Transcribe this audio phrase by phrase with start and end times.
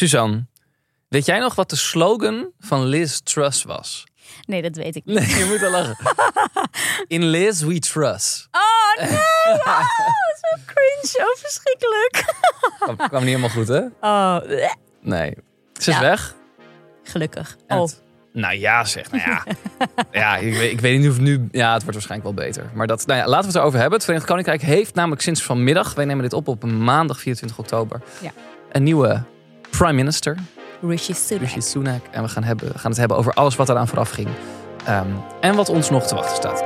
[0.00, 0.46] Suzanne,
[1.08, 4.04] weet jij nog wat de slogan van Liz Truss was?
[4.46, 5.18] Nee, dat weet ik niet.
[5.18, 5.96] Nee, je moet wel lachen.
[7.16, 8.48] In Liz we trust.
[8.50, 9.18] Oh nee!
[9.52, 9.78] Oh,
[10.40, 11.00] zo cringe.
[11.02, 12.34] Zo verschrikkelijk.
[12.78, 13.80] Kwam, kwam niet helemaal goed, hè?
[14.00, 14.38] Oh.
[15.00, 15.34] Nee.
[15.72, 16.00] Ze is Ja.
[16.00, 16.34] weg.
[17.02, 17.56] gelukkig.
[17.68, 19.10] Oh, het- nou ja, zeg.
[19.10, 19.44] Nou ja.
[20.12, 21.48] ja ik, weet, ik weet niet of nu...
[21.50, 22.70] Ja, het wordt waarschijnlijk wel beter.
[22.74, 23.94] Maar dat, nou ja, laten we het erover hebben.
[23.94, 25.94] Het Verenigd Koninkrijk heeft namelijk sinds vanmiddag...
[25.94, 28.00] Wij nemen dit op op maandag 24 oktober.
[28.20, 28.30] Ja.
[28.72, 29.22] Een nieuwe
[29.70, 30.36] prime minister.
[30.82, 31.42] Rishi Sunak.
[31.42, 32.02] Rishi Sunak.
[32.10, 34.28] En we gaan, hebben, gaan het hebben over alles wat eraan vooraf ging.
[34.84, 35.06] Ehm,
[35.40, 36.64] en wat ons nog te wachten staat.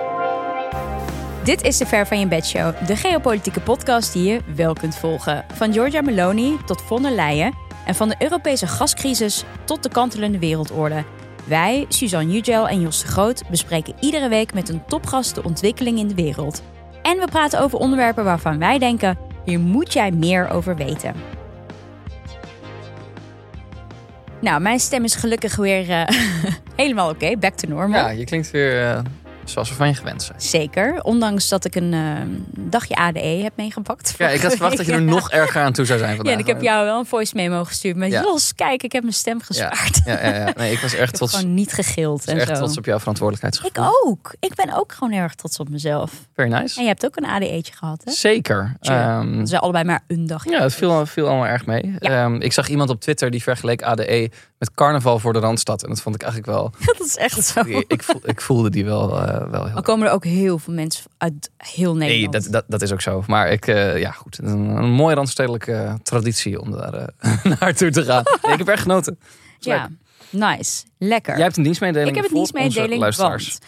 [1.45, 4.97] Dit is de Ver van je Bed Show, de geopolitieke podcast die je wel kunt
[4.97, 5.45] volgen.
[5.55, 7.55] Van Giorgia Meloni tot von der Leyen
[7.87, 11.05] en van de Europese gascrisis tot de kantelende wereldorde.
[11.45, 15.99] Wij, Suzanne Jugel en Jos de Groot, bespreken iedere week met een topgast de ontwikkeling
[15.99, 16.63] in de wereld.
[17.03, 21.15] En we praten over onderwerpen waarvan wij denken, hier moet jij meer over weten.
[24.45, 26.07] Nou, mijn stem is gelukkig weer eh,
[26.77, 28.01] helemaal oké, back to normal.
[28.01, 28.99] Ja, je klinkt weer eh,
[29.51, 30.41] zoals we van je gewend zijn.
[30.41, 32.01] Zeker, ondanks dat ik een eh,
[32.59, 34.15] dagje ADE heb meegepakt.
[34.19, 36.33] Ja, ik had verwacht dat je er nog erger aan toe zou zijn vandaag.
[36.35, 37.97] Ja, en ik heb jou wel een voice memo gestuurd.
[37.97, 38.21] Maar Ja.
[38.23, 40.01] Jos, kijk, ik heb mijn stem gespaard.
[40.05, 40.53] ja, ja, ja.
[40.57, 42.55] Nee, ik was erg Ik trots, gewoon niet gegild en echt zo.
[42.55, 43.93] trots op jouw ik verantwoordelijkheidsgevoel.
[44.05, 44.35] ook.
[44.41, 46.13] Ik ben ook gewoon heel erg trots op mezelf.
[46.35, 46.77] Very nice.
[46.77, 48.13] En je hebt ook een ADE'tje gehad, hè?
[48.13, 48.77] Zeker.
[48.81, 48.99] Sure.
[48.99, 50.45] Ehm, We zijn allebei maar een dag.
[50.51, 51.95] ja, het viel, viel allemaal erg mee.
[51.99, 54.31] Ehm, ik zag iemand op Twitter die vergeleek ADE
[54.65, 55.83] met carnaval voor de Randstad.
[55.83, 56.71] En dat vond ik eigenlijk wel...
[56.99, 57.61] Dat is echt zo.
[57.87, 60.73] ik, voel, ik voelde die wel, eh, wel heel Al komen er ook heel veel
[60.75, 62.33] mensen uit heel Nee, Nederland.
[62.45, 63.25] dat, dat, dat is ook zo.
[63.27, 68.05] Maar ik, eh, ja goed, een, een mooie randstedelijke traditie om daar eh, naartoe te
[68.05, 68.23] gaan.
[68.43, 69.19] Nee, ik heb erg genoten.
[69.59, 69.89] Ja,
[70.31, 70.85] nice.
[70.99, 71.35] Lekker.
[71.35, 73.49] Jij hebt een dienstmededeling ik heb nieuwsmededeling, onze luisteraars.
[73.49, 73.65] want...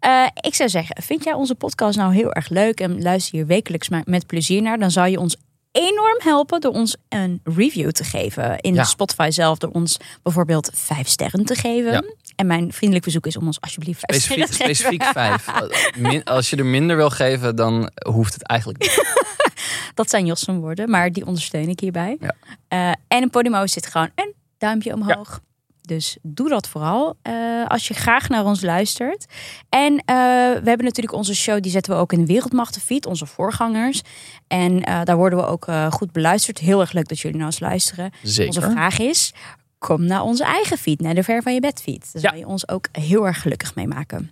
[0.00, 3.46] eh, ik zou zeggen, vind jij onze podcast nou heel erg leuk en luister hier
[3.46, 5.36] wekelijks met plezier naar, dan zou je ons
[5.76, 8.58] enorm helpen door ons een review te geven.
[8.60, 8.84] In Ja.
[8.84, 11.92] Spotify zelf, door ons bijvoorbeeld vijf sterren te geven.
[11.92, 12.02] Ja.
[12.36, 14.96] En mijn vriendelijk verzoek is om ons alsjeblieft vijf Specifiek, sterren te geven.
[14.96, 16.24] specifiek vijf.
[16.36, 19.04] Als je er minder wil geven, dan hoeft het eigenlijk niet.
[19.94, 22.16] Dat zijn Jos zijn woorden, maar die ondersteun ik hierbij.
[22.20, 22.34] Ja.
[22.68, 25.40] Eh, en in Podimo zit gewoon een duimpje omhoog.
[25.86, 29.26] Dus doe dat vooral eh, als je graag naar ons luistert.
[29.68, 30.16] En eh,
[30.62, 34.02] we hebben natuurlijk onze show, die zetten we ook in de Wereldmachtenfeed, onze voorgangers.
[34.46, 36.58] En eh, daar worden we ook goed beluisterd.
[36.58, 38.10] Heel erg leuk dat jullie naar ons luisteren.
[38.46, 39.32] Onze vraag is,
[39.78, 42.12] kom naar onze eigen feed, naar de Ver van je Bed feed.
[42.12, 42.28] Daar Ja.
[42.28, 44.30] zou je ons ook heel erg gelukkig mee maken.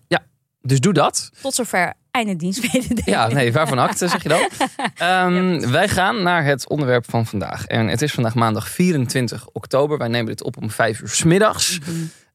[0.67, 1.31] Dus doe dat.
[1.43, 3.07] Tot zover einde dienstmededeling.
[3.17, 4.49] Ja, nee, waarvan acte zeg je dan?
[4.95, 7.67] Ehm, wij gaan naar het onderwerp van vandaag.
[7.67, 9.99] En het is vandaag maandag 24 oktober.
[9.99, 11.79] Wij nemen dit op om 5 uur 's middags.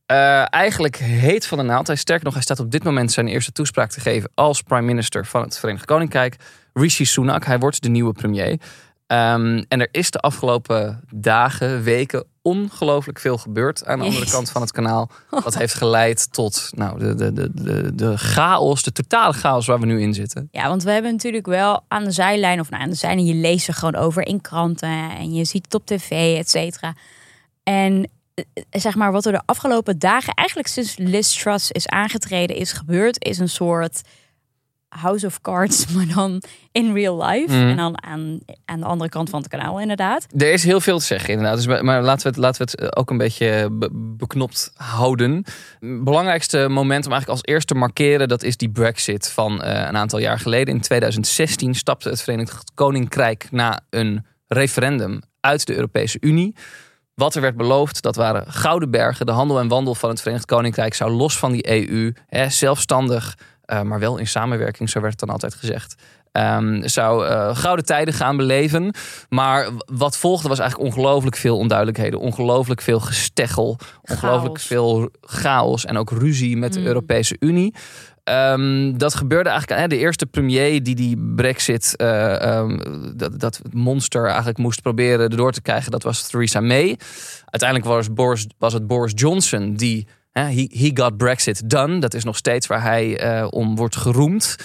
[0.05, 1.87] Eh, eigenlijk heet van de naald.
[1.87, 4.81] Hij sterker nog, hij staat op dit moment zijn eerste toespraak te geven als prime
[4.81, 6.35] minister van het Verenigd Koninkrijk.
[6.73, 8.57] Rishi Sunak, hij wordt de nieuwe premier.
[9.07, 14.49] Ehm, en er is de afgelopen dagen, weken ongelooflijk veel gebeurd aan de andere kant
[14.49, 15.09] van het kanaal.
[15.29, 19.79] Dat heeft geleid tot nou, de, de, de, de, de chaos, de totale chaos waar
[19.79, 20.47] we nu in zitten.
[20.51, 23.33] Ja, want we hebben natuurlijk wel aan de zijlijn, of nou, aan de zijlijn, je
[23.33, 26.95] leest er gewoon over in kranten en je ziet het op tv, et cetera.
[27.63, 32.55] En eh, zeg maar, wat er de afgelopen dagen, eigenlijk sinds Liz Truss is aangetreden,
[32.55, 34.01] is gebeurd, is een soort
[34.89, 36.41] House of Cards, maar dan
[36.71, 37.53] in real life.
[37.53, 37.67] Mhm.
[37.67, 40.27] En dan aan, aan de andere kant van het kanaal, inderdaad.
[40.37, 41.55] Er is heel veel te zeggen, inderdaad.
[41.55, 45.45] Dus, maar- laten we het, laten we het ook een beetje be- beknopt houden.
[45.79, 48.27] Het belangrijkste moment om eigenlijk als eerste te markeren...
[48.27, 50.73] dat is die brexit van eh, een aantal jaar geleden.
[50.73, 56.55] In 2016 stapte het Verenigd Koninkrijk na een referendum uit de Europese Unie.
[57.13, 59.25] Wat er werd beloofd, dat waren gouden bergen.
[59.25, 63.35] De handel en wandel van het Verenigd Koninkrijk zou los van die EU, hè, zelfstandig...
[63.69, 65.95] eh, maar wel in samenwerking, zo werd het dan altijd gezegd...
[66.31, 68.93] ehm, zou eh, gouden tijden gaan beleven.
[69.29, 72.19] Maar wat volgde was eigenlijk ongelooflijk veel onduidelijkheden.
[72.19, 73.77] Ongelooflijk veel gesteggel.
[74.01, 74.67] Ongelooflijk Chaos.
[74.67, 75.85] veel chaos.
[75.85, 76.85] En ook ruzie met de Mm.
[76.85, 77.73] Europese Unie.
[78.23, 79.81] Ehm, dat gebeurde eigenlijk.
[79.81, 82.77] Hè, de eerste premier die die Brexit, eh, ehm,
[83.15, 86.97] dat, dat monster eigenlijk moest proberen erdoor te krijgen, dat was Theresa May.
[87.45, 90.07] Uiteindelijk was, Boris, was het Boris Johnson die.
[90.31, 91.99] He got Brexit done.
[91.99, 94.55] Dat is nog steeds waar hij eh, om wordt geroemd.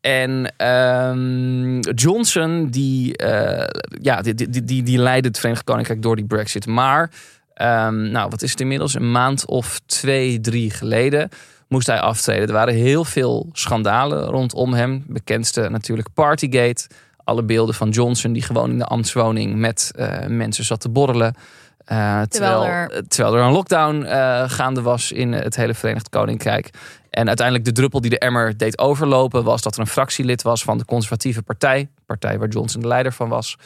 [0.00, 6.16] En ehm, Johnson, die, eh, ja, die, die, die, die leidde het Verenigd Koninkrijk door
[6.16, 6.66] die Brexit.
[6.66, 7.10] Maar,
[7.54, 8.94] ehm, nou, wat is het inmiddels?
[8.94, 11.28] Een maand of twee, drie geleden
[11.68, 12.46] moest hij aftreden.
[12.46, 15.04] Er waren heel veel schandalen rondom hem.
[15.06, 16.86] Bekendste natuurlijk Partygate.
[17.24, 21.34] Alle beelden van Johnson die gewoon in de ambtswoning met eh, mensen zat te borrelen.
[21.84, 26.70] Eh, terwijl, er- terwijl er een lockdown eh, gaande was in het hele Verenigd Koninkrijk.
[27.10, 30.62] En uiteindelijk de druppel die de emmer deed overlopen was dat er een fractielid was
[30.62, 31.90] van de conservatieve partij.
[32.06, 33.56] Partij waar Johnson de leider van was.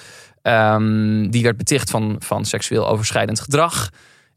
[0.42, 3.90] Ehm, die werd beticht van, van seksueel overschrijdend gedrag.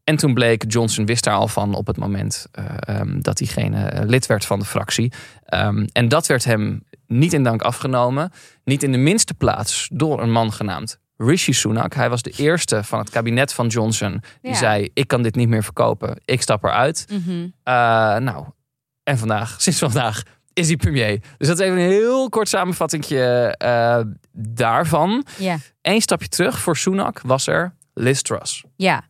[0.04, 4.04] En toen bleek, Johnson wist daar al van op het moment eh, ehm, dat diegene
[4.06, 5.12] lid werd van de fractie.
[5.46, 8.32] Ehm, en dat werd hem niet in dank afgenomen.
[8.64, 11.94] Niet in de minste plaats door een man genaamd Rishi Sunak.
[11.94, 14.58] Hij was de eerste van het kabinet van Johnson die Ja.
[14.58, 17.06] zei: Ik kan dit niet meer verkopen, ik stap eruit.
[17.64, 17.74] Eh,
[18.18, 18.46] nou,
[19.04, 20.24] en vandaag, sinds vandaag,
[20.54, 21.22] is hij premier.
[21.38, 24.00] Dus dat is even een heel kort samenvattingje eh,
[24.34, 25.26] daarvan.
[25.38, 25.58] Ja.
[25.82, 28.64] Eén stapje terug voor Sunak was er Liz Truss.
[28.76, 29.04] Ja,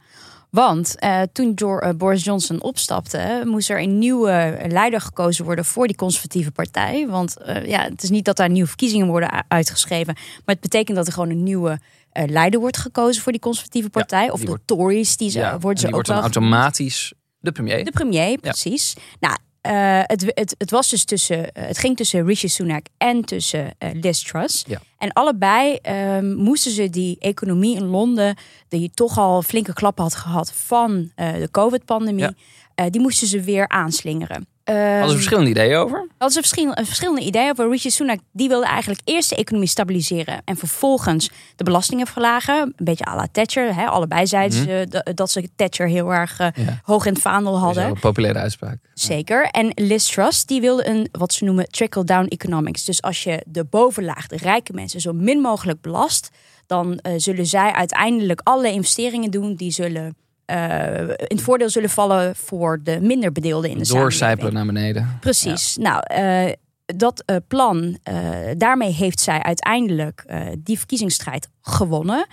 [0.50, 5.88] want eh, toen door, Boris Johnson opstapte, moest er een nieuwe leider gekozen worden voor
[5.88, 7.08] die conservatieve partij.
[7.08, 7.36] Want
[7.66, 11.14] ja, het is niet dat daar nieuwe verkiezingen worden uitgeschreven, maar het betekent dat er
[11.14, 11.80] gewoon een nieuwe
[12.14, 14.30] leider wordt gekozen voor die conservatieve partij.
[14.32, 16.26] of de wordt- Tories, die ze, Ja, worden en ze die ook wordt dan wel
[16.26, 17.86] automatisch de premier.
[17.86, 18.96] de premier, precies.
[19.20, 23.26] Nou, eh, het, het, het was dus tussen, eh, het ging tussen Rishi Sunak en
[23.26, 24.64] tussen eh, Liz Truss.
[24.68, 24.82] Ja.
[24.98, 30.16] En allebei ehm, moesten ze die economie in Londen, die toch al flinke klappen had
[30.16, 32.34] gehad van eh, de COVID-pandemie, Ja.
[32.76, 34.48] eh, die moesten ze weer aanslingeren.
[34.69, 35.98] Ehm, Hadden ze verschillende ideeën over.
[36.10, 37.69] hadden ze verschillende, verschillende ideeën over.
[37.69, 42.56] Rishi Sunak die wilde eigenlijk eerst de economie stabiliseren en vervolgens de belastingen verlagen.
[42.62, 43.75] Een beetje à la Thatcher.
[43.75, 43.86] Hè?
[43.86, 46.62] Allebei zeiden ze dat, dat ze Thatcher heel erg eh, Mhm.
[46.62, 46.80] Ja.
[46.83, 47.86] hoog in het vaandel hadden.
[47.86, 48.77] een populaire uitspraak.
[48.94, 49.44] Zeker.
[49.45, 52.86] En Liz Truss die wilde een wat ze noemen trickle-down economics.
[52.86, 56.30] Dus als je de bovenlaag, de rijke mensen, zo min mogelijk belast,
[56.68, 60.15] dan eh, zullen zij uiteindelijk alle investeringen doen die zullen
[60.50, 64.54] in het voordeel zullen vallen voor de minder bedeelden in de Doorcijpelen samenleving.
[64.54, 65.18] naar beneden.
[65.19, 65.78] Precies.
[65.78, 66.54] Nou, eh,
[66.96, 68.16] dat eh, plan, eh,
[68.57, 72.28] daarmee heeft zij uiteindelijk eh, die verkiezingsstrijd gewonnen.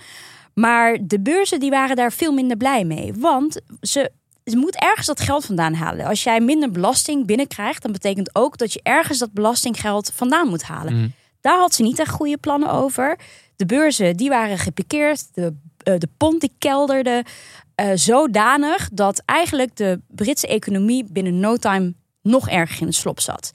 [0.53, 3.13] Maar de beurzen die waren daar veel minder blij mee.
[3.17, 4.11] Want ze,
[4.45, 6.05] ze moet ergens dat geld vandaan halen.
[6.05, 10.63] Als jij minder belasting binnenkrijgt, dan betekent ook dat je ergens dat belastinggeld vandaan moet
[10.63, 10.93] halen.
[10.97, 11.07] Mhm.
[11.41, 13.17] Daar had ze niet echt goede plannen over.
[13.55, 15.33] De beurzen die waren gepikeerd.
[15.33, 15.53] De,
[15.83, 17.23] eh, de pond die kelderde
[17.77, 23.19] eh, zodanig dat eigenlijk de Britse economie binnen no time nog erger in de slop
[23.19, 23.51] zat.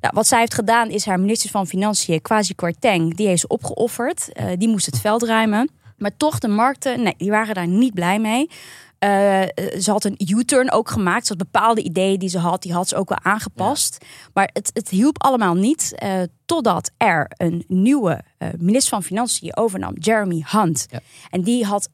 [0.00, 3.46] Nou, wat zij heeft gedaan is haar minister van Financiën, Kwasi Kwarteng, die heeft ze
[3.46, 4.32] opgeofferd.
[4.32, 5.70] Eh, die moest het veld ruimen.
[5.96, 8.50] Maar toch, de markten, nee, die waren daar niet blij mee.
[8.98, 9.42] Eh,
[9.80, 11.26] ze had een U-turn ook gemaakt.
[11.26, 14.04] Ze had bepaalde ideeën die ze had, die had ze ook wel aangepast.
[14.32, 15.94] Maar het, het hielp allemaal niet.
[15.94, 20.86] eh, totdat er een nieuwe eh, minister van Financiën overnam, Jeremy Hunt.
[20.90, 21.00] Ja.
[21.30, 21.88] En die had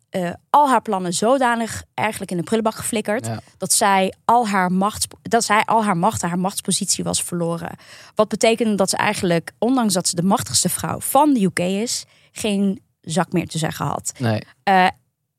[0.50, 3.26] al haar plannen zodanig eigenlijk in de prullenbak geflikkerd.
[3.26, 3.40] Ja.
[3.58, 7.76] Dat, zij al haar macht, dat zij al haar macht, haar machtspositie was verloren.
[8.14, 12.04] Wat betekende dat ze eigenlijk, ondanks dat ze de machtigste vrouw van de UK is,
[12.32, 14.12] geen zak meer te zeggen had.
[14.18, 14.42] Nee.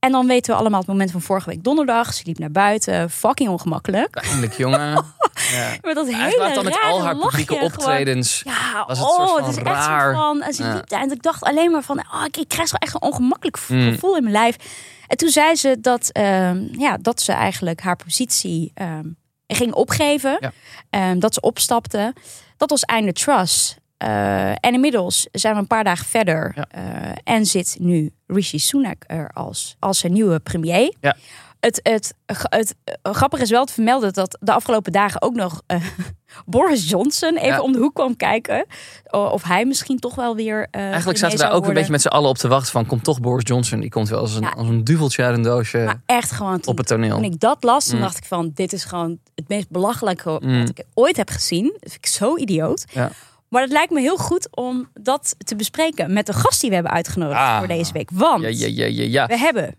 [0.03, 2.13] En dan weten we allemaal het moment van vorige week donderdag.
[2.13, 4.15] Ze liep naar buiten, fucking ongemakkelijk.
[4.15, 4.91] Eindelijk jongen.
[5.51, 5.69] Ja.
[5.81, 7.63] Met dat hele dan met al haar publieke gewoon.
[7.71, 8.41] optredens.
[8.45, 10.13] Ja, was het oh, soort van het is echt raar.
[10.13, 10.41] zo van.
[10.41, 10.73] En ze Ja.
[10.73, 13.01] liep daar en ik dacht alleen maar van, oh, ik, ik krijg zo echt een
[13.01, 13.91] ongemakkelijk Mm.
[13.91, 14.55] gevoel in mijn lijf.
[15.07, 19.05] En toen zei ze dat, ehm, ja, dat ze eigenlijk haar positie ehm,
[19.47, 20.37] ging opgeven.
[20.39, 20.51] Ja.
[20.89, 22.13] Ehm, dat ze opstapte.
[22.57, 23.75] Dat was einde Truss.
[23.97, 26.51] Eh, en inmiddels zijn we een paar dagen verder.
[26.55, 26.65] Ja.
[26.69, 30.93] eh, en zit nu Rishi Sunak er als, als zijn nieuwe premier.
[31.01, 31.15] Ja.
[31.59, 32.13] Het, het,
[32.49, 35.77] het, eh, grappig is wel te vermelden dat de afgelopen dagen ook nog eh,
[36.45, 37.61] Boris Johnson even Ja.
[37.61, 38.65] om de hoek kwam kijken.
[39.11, 40.67] Of hij misschien toch wel weer.
[40.71, 42.85] eh, Eigenlijk zaten we daar ook een beetje met z'n allen op te wachten van...
[42.85, 43.79] komt toch Boris Johnson?
[43.79, 46.61] Die komt wel als een, als een duveltje uit een doosje Maar echt gewoon.
[46.65, 47.15] Op het toneel.
[47.15, 48.01] toen ik dat las, toen Mm.
[48.01, 50.59] dacht ik van: dit is gewoon het meest belachelijke Mm.
[50.59, 51.63] wat ik ooit heb gezien.
[51.63, 52.85] Dat vind ik zo idioot.
[52.91, 53.11] Ja.
[53.53, 56.75] Maar het lijkt me heel goed om dat te bespreken met de gast die we
[56.75, 57.57] hebben uitgenodigd Ah.
[57.57, 58.09] voor deze week.
[58.13, 59.25] Want Ja, ja, ja, ja, ja.
[59.27, 59.75] we hebben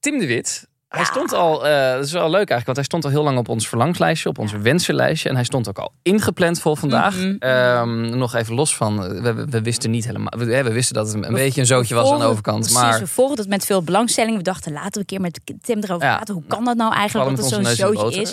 [0.00, 0.68] Tim de Wit.
[0.88, 3.38] Hij stond al, eh, dat is wel leuk eigenlijk, want hij stond al heel lang
[3.38, 5.28] op ons verlangslijstje, op ons wensenlijstje.
[5.28, 7.16] En hij stond ook al ingepland voor vandaag.
[7.16, 7.36] Mhm.
[7.38, 11.32] Ehm, nog even los van, we, wisten niet helemaal, we, we wisten dat het een,
[11.34, 12.58] beetje een zootje was aan de overkant.
[12.58, 14.36] Precies, Maar we volgden het met veel belangstelling.
[14.36, 16.14] We dachten, laten we een keer met Tim erover Ja.
[16.14, 16.34] praten.
[16.34, 17.64] Hoe kan dat nou eigenlijk, dat het zo'n
[17.94, 18.32] zootje is?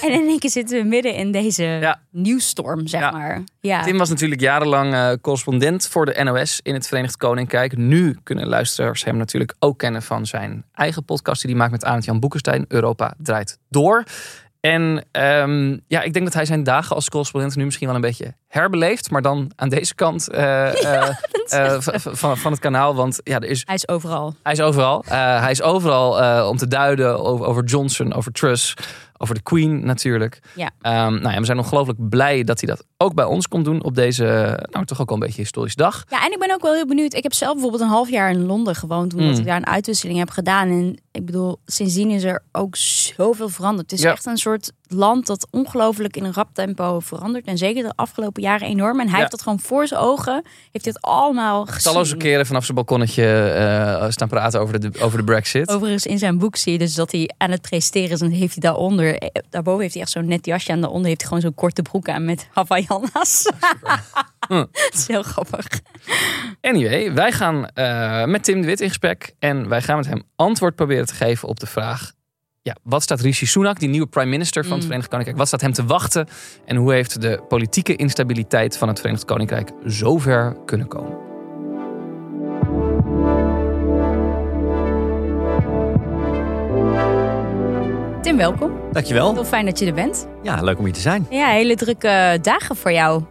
[0.00, 2.00] en in één keer zitten we midden in deze Ja.
[2.10, 3.10] nieuwsstorm, zeg Ja.
[3.10, 3.42] maar.
[3.60, 3.82] Ja.
[3.82, 7.76] Tim was natuurlijk jarenlang eh, correspondent voor de NOS in het Verenigd Koninkrijk.
[7.76, 11.79] Nu kunnen luisteraars hem natuurlijk ook kennen van zijn eigen podcast die hij maakt met
[11.84, 12.64] Arend Jan Boekenstein.
[12.68, 14.04] Europa draait door.
[14.60, 18.02] En ehm, ja, ik denk dat hij zijn dagen als correspondent nu misschien wel een
[18.02, 19.10] beetje herbeleeft.
[19.10, 21.08] Maar dan aan deze kant eh, eh,
[21.48, 22.94] eh, van, van het kanaal.
[22.94, 24.34] Want ja, er is, Hij is overal.
[24.42, 25.04] hij is overal.
[25.06, 28.74] Hij is overal om te duiden over, over Johnson, over Truss,
[29.16, 30.40] over de Queen natuurlijk.
[30.54, 30.70] Ja.
[30.80, 33.82] Ehm, nou ja, we zijn ongelooflijk blij dat hij dat ook bij ons komt doen
[33.84, 34.24] op deze,
[34.70, 36.04] nou toch ook wel een beetje historische dag.
[36.08, 37.14] Ja, en ik ben ook wel heel benieuwd.
[37.14, 39.38] Ik heb zelf bijvoorbeeld een half jaar in Londen gewoond, omdat Mm.
[39.38, 40.68] ik daar een uitwisseling heb gedaan.
[40.68, 43.90] En ik bedoel, sindsdien is er ook zoveel veranderd.
[43.90, 44.12] Het is Ja.
[44.12, 47.44] echt een soort land dat ongelooflijk in een rap tempo verandert.
[47.46, 48.98] En zeker de afgelopen jaren enorm.
[49.00, 49.18] En hij Ja.
[49.18, 50.42] heeft dat gewoon voor zijn ogen,
[50.72, 51.92] heeft dit allemaal gezien.
[51.92, 55.68] Talloze keren vanaf zijn balkonnetje eh, staan praten over de, over de brexit.
[55.70, 58.20] Overigens in zijn boek zie je dus dat hij aan het presteren is.
[58.20, 60.70] En heeft hij daaronder, eh, daarboven heeft hij echt zo'n net jasje.
[60.72, 62.48] En daaronder heeft hij gewoon zo'n korte broek aan met
[64.48, 64.54] Hm.
[64.72, 65.66] Dat is heel grappig.
[66.60, 69.34] Anyway, wij gaan eh, met Tim de Wit in gesprek.
[69.38, 72.12] En wij gaan met hem antwoord proberen te geven op de vraag...
[72.62, 74.86] Ja, wat staat Rishi Sunak, die nieuwe prime minister van het Mm.
[74.86, 75.38] Verenigd Koninkrijk...
[75.38, 76.28] wat staat hem te wachten?
[76.64, 81.29] En hoe heeft de politieke instabiliteit van het Verenigd Koninkrijk zover kunnen komen?
[88.30, 88.72] Tim, welkom.
[88.92, 89.34] Dankjewel.
[89.34, 90.26] Heel fijn dat je er bent.
[90.42, 91.26] Ja, leuk om hier te zijn.
[91.30, 93.22] Ja, hele drukke dagen voor jou.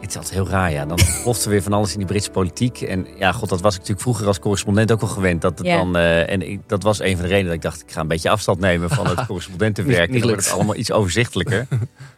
[0.00, 0.84] Het is altijd heel raar, ja.
[0.86, 2.80] Dan ploft er weer van alles in die Britse politiek.
[2.80, 5.40] En ja, god, dat was ik natuurlijk vroeger als correspondent ook wel gewend.
[5.40, 5.76] Dat het Ja.
[5.76, 8.00] dan, eh, en ik, dat was een van de redenen dat ik dacht, ik ga
[8.00, 10.00] een beetje afstand nemen van het correspondentenwerk.
[10.00, 11.66] Niet- niet dan wordt het allemaal iets overzichtelijker.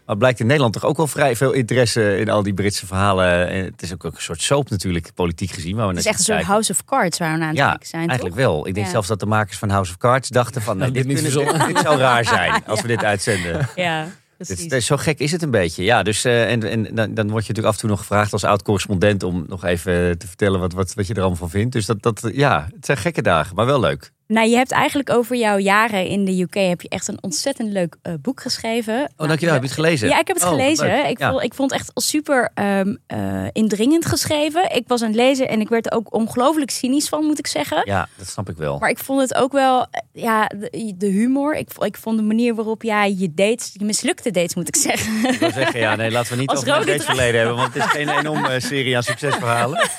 [0.07, 3.49] maar blijkt in Nederland toch ook wel vrij veel interesse in al die Britse verhalen.
[3.49, 5.77] En het is ook een soort soap natuurlijk, politiek gezien.
[5.77, 6.43] Waar we Het is echt een soort.
[6.43, 8.45] House of Cards waar we aan het Ja, kijken zijn, Eigenlijk toch?
[8.47, 8.67] wel.
[8.67, 8.93] Ik denk Ja.
[8.93, 11.33] zelfs dat de makers van House of Cards dachten van, nee, dit dit, niet kunnen-
[11.33, 11.75] verzonnen.
[11.75, 13.69] dit zou raar zijn als we dit uitzenden.
[13.75, 14.07] Ja,
[14.47, 14.69] precies.
[14.69, 15.85] dit- zo gek is het een beetje.
[15.85, 16.61] Ja, dus eh, en,
[16.95, 20.19] dan, dan word je natuurlijk af en toe nog gevraagd als oud-correspondent om nog even
[20.19, 21.73] te vertellen wat, wat, wat je er allemaal van vindt.
[21.73, 24.13] Dus dat, dat, ja, het zijn gekke dagen, maar wel leuk.
[24.27, 27.73] Nou, je hebt eigenlijk over jouw jaren in de UK heb je echt een ontzettend
[27.73, 29.11] leuk eh, boek geschreven.
[29.17, 29.55] Oh, dankjewel.
[29.55, 30.09] Heb je het gelezen?
[30.09, 30.87] Ja, ik heb het Oh, gelezen.
[30.87, 31.07] leuk.
[31.07, 31.31] Ik, Ja.
[31.31, 34.75] vond, ik vond het echt super ehm, eh, indringend geschreven.
[34.75, 37.47] Ik was aan het lezen en ik werd er ook ongelooflijk cynisch van, moet ik
[37.47, 37.83] zeggen.
[37.85, 38.79] Ja, dat snap ik wel.
[38.79, 41.55] Maar ik vond het ook wel, eh, ja, de, de humor.
[41.55, 45.25] Ik, ik vond de manier waarop jij je dates, je mislukte dates, moet ik zeggen.
[45.33, 47.85] Ik wil zeggen, ja, nee, laten we niet Als over mijn verleden hebben, want het
[47.85, 49.81] is geen enorme serie aan succesverhalen.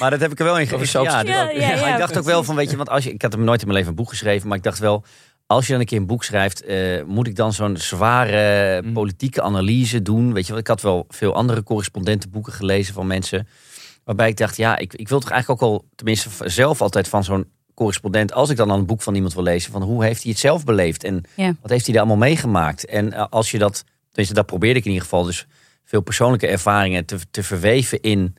[0.00, 1.02] Maar dat heb ik er wel in gegeven.
[1.02, 3.12] Ja, Ja, ja, ja, maar ik dacht ook wel van, weet je, want als je,
[3.12, 5.04] ik had hem nooit in mijn leven een boek geschreven, maar ik dacht wel,
[5.46, 8.92] als je dan een keer een boek schrijft, eh, moet ik dan zo'n zware Mm.
[8.92, 10.32] politieke analyse doen?
[10.32, 13.48] Weet je wel, ik had wel veel andere correspondentenboeken gelezen van mensen,
[14.04, 17.24] waarbij ik dacht, ja, ik, ik wil toch eigenlijk ook al, tenminste zelf altijd van
[17.24, 20.30] zo'n correspondent, als ik dan een boek van iemand wil lezen, van hoe heeft hij
[20.30, 21.54] het zelf beleefd en Ja.
[21.60, 22.84] wat heeft hij daar allemaal meegemaakt?
[22.86, 25.46] En eh, als je dat, tenminste dat probeerde ik in ieder geval, dus
[25.84, 28.36] veel persoonlijke ervaringen te, te verweven in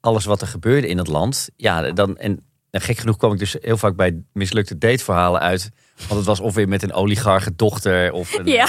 [0.00, 1.48] alles wat er gebeurde in het land.
[1.56, 5.70] Ja, dan, en, en gek genoeg kwam ik dus heel vaak bij mislukte dateverhalen uit.
[5.98, 8.12] Want het was of weer met een oligarche dochter.
[8.12, 8.66] Of, een, Ja.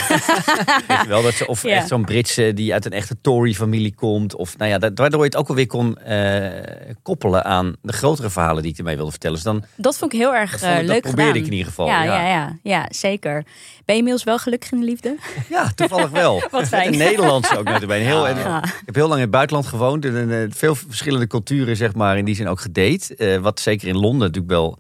[0.88, 1.70] weet je wel, dat ze, of Ja.
[1.75, 4.36] echt zo'n Britse die uit een echte Tory-familie komt.
[4.36, 8.29] Of, nou ja, dat, waardoor je het ook alweer kon eh, koppelen aan de grotere
[8.29, 9.36] verhalen die ik ermee wilde vertellen.
[9.36, 11.41] Dus dan Dat vond ik heel erg dat vond eh, dat leuk probeerde gedaan.
[11.41, 11.88] ik in ieder geval.
[11.88, 12.15] Ja, ja.
[12.22, 13.44] ja, ja, ja, zeker.
[13.86, 15.15] Ben je inmiddels wel gelukkig in de liefde?
[15.50, 16.44] Ja, toevallig wel.
[16.51, 16.98] Wat fijn.
[16.98, 18.00] Nederlandse ook net erbij.
[18.01, 18.63] Heel, en, Ja.
[18.63, 20.06] Ik heb heel lang in het buitenland gewoond.
[20.06, 23.15] En eh, veel verschillende culturen, zeg maar, in die zin ook gedate.
[23.15, 24.79] Eh, wat zeker in Londen natuurlijk wel...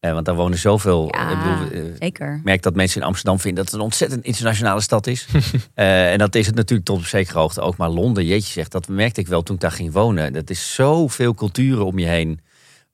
[0.00, 1.08] eh, want daar wonen zoveel...
[1.10, 2.40] Ja, ik bedoel, eh, zeker.
[2.44, 5.26] merk dat mensen in Amsterdam vinden dat het een ontzettend internationale stad is.
[5.74, 7.76] Eh, en dat is het natuurlijk tot op zekere hoogte ook.
[7.76, 10.32] Maar Londen, jeetje zegt, dat merkte ik wel toen ik daar ging wonen.
[10.32, 12.40] Dat is zoveel culturen om je heen.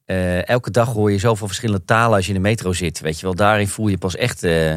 [0.04, 3.00] Eh, elke dag hoor je zoveel verschillende talen als je in de metro zit.
[3.00, 4.75] Weet je wel, daarin voel je pas echt eh,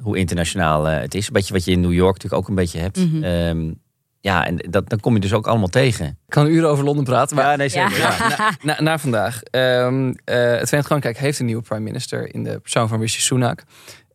[0.00, 1.26] hoe internationaal eh, het is.
[1.26, 2.96] Een beetje wat je in New York natuurlijk ook een beetje hebt.
[2.96, 3.22] Mhm.
[3.24, 3.72] Ehm,
[4.24, 6.06] ja, en dat, dan kom je dus ook allemaal tegen.
[6.06, 7.98] Ik kan uren over Londen praten, maar ja, nee, zeker.
[7.98, 8.16] Ja.
[8.18, 8.50] Ja.
[8.62, 9.42] na, na vandaag.
[9.42, 13.20] Ehm, eh, het Verenigd Koninkrijk heeft een nieuwe prime minister in de persoon van Rishi
[13.20, 13.62] Sunak.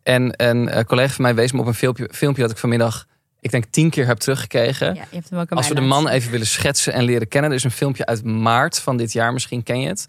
[0.02, 3.06] En een eh, collega van mij wees me op een filmpje, filmpje dat ik vanmiddag,
[3.40, 4.94] ik denk tien keer heb teruggekregen.
[4.94, 7.50] Ja, je hebt hem ook Als we de man even willen schetsen en leren kennen.
[7.50, 10.04] Er is een filmpje uit maart van dit jaar, misschien ken je het.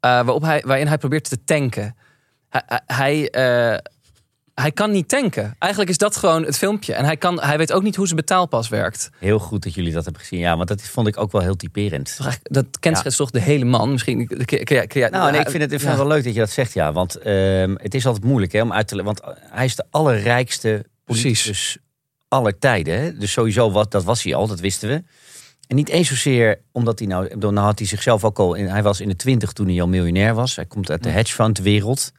[0.00, 1.96] eh, waarop hij, waarin hij probeert te tanken.
[2.48, 3.30] Hij, hij,
[4.54, 5.54] hij, eh, kan niet tanken.
[5.58, 6.94] Eigenlijk is dat gewoon het filmpje.
[6.94, 9.10] En hij, kan, hij weet ook niet hoe zijn betaalpas werkt.
[9.18, 10.38] Heel goed dat jullie dat hebben gezien.
[10.40, 12.18] Ja, want dat vond ik ook wel heel typerend.
[12.42, 13.90] Dat kenschetst toch de hele man?
[13.90, 14.28] Misschien
[15.10, 15.98] Nou, en ik vind het, ik vind Ja.
[15.98, 16.92] wel leuk dat je dat zegt, ja.
[16.92, 19.14] Want ehm, het is altijd moeilijk hè, om uit te leggen.
[19.14, 21.78] Want hij is de allerrijkste politicus
[22.28, 23.00] aller tijden.
[23.00, 23.16] Hè?
[23.16, 25.02] Dus sowieso, wat, dat was hij al, dat wisten we.
[25.66, 27.36] En niet eens zozeer omdat hij nou...
[27.36, 28.54] Nou had hij zichzelf ook al...
[28.54, 30.56] In, hij was in de twintig toen hij al miljonair was.
[30.56, 32.12] Hij komt uit de hedge fund wereld.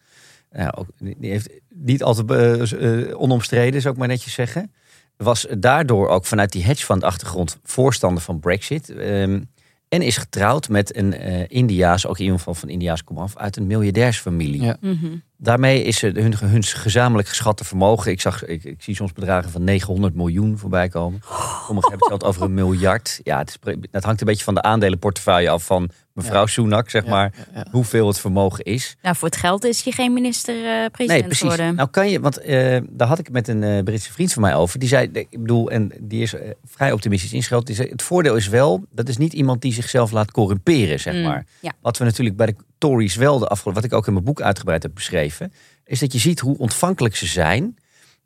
[0.55, 4.71] Nou, ook, die heeft niet altijd eh, eh, onomstreden, zou ik maar netjes zeggen.
[5.17, 8.89] Was daardoor ook vanuit die hedge fund achtergrond voorstander van Brexit.
[8.89, 9.41] Ehm,
[9.89, 13.57] en is getrouwd met een eh Indiaas, ook in ieder geval van Indiaas komaf, uit
[13.57, 14.62] een miljardairsfamilie.
[14.62, 14.77] Ja.
[14.81, 15.15] Mhm.
[15.46, 18.12] Daarmee is hun, hun gezamenlijk geschatte vermogen.
[18.12, 21.22] Ik, zag, ik, ik, zie soms bedragen van 900 miljoen voorbij komen.
[21.66, 23.20] Sommigen hebben het over een miljard.
[23.24, 26.48] Ja, het, is, het, hangt een beetje van de aandelenportefeuille af van mevrouw ja.
[26.48, 27.34] Sunak, zeg maar,
[27.72, 28.96] hoeveel het vermogen is.
[29.02, 31.40] Nou, voor het geld is je geen minister-president nee, precies.
[31.40, 31.75] geworden.
[31.75, 34.42] Nou kan je, want uh, daar had ik het met een uh, Britse vriend van
[34.42, 34.80] mij over.
[34.80, 37.66] Die zei, ik bedoel, en die is uh, vrij optimistisch ingeschat.
[37.66, 41.24] Die zei, het voordeel is wel, dat is niet iemand die zichzelf laat corrumperen, zeg
[41.24, 41.38] maar.
[41.38, 41.72] Mm, ja.
[41.82, 44.41] Wat we natuurlijk bij de Tories wel de afgelopen, wat ik ook in mijn boek
[44.41, 45.53] uitgebreid heb beschreven,
[45.86, 47.77] is dat je ziet hoe ontvankelijk ze zijn.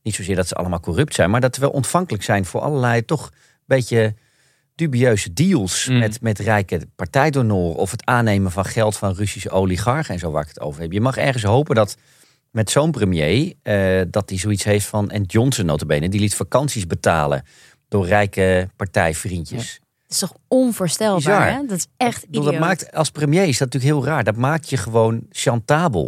[0.03, 3.05] Niet zozeer dat ze allemaal corrupt zijn, maar dat ze wel ontvankelijk zijn voor allerlei
[3.05, 4.15] toch een beetje
[4.75, 5.99] dubieuze deals Mm.
[5.99, 10.41] met, met rijke partijdonoren of het aannemen van geld van Russische oligarchen en zo waar
[10.41, 10.91] ik het over heb.
[10.91, 11.97] Je mag ergens hopen dat
[12.51, 16.87] met zo'n premier eh, dat hij zoiets heeft van en Johnson notabene, die liet vakanties
[16.87, 17.43] betalen
[17.87, 19.79] door rijke partijvriendjes.
[20.09, 21.47] Dat is toch onvoorstelbaar, Bizar.
[21.51, 21.65] hè?
[21.67, 24.23] Dat is echt Ik bedoel, dat maakt als premier is dat natuurlijk heel raar.
[24.23, 26.05] Dat maakt je gewoon chantabel.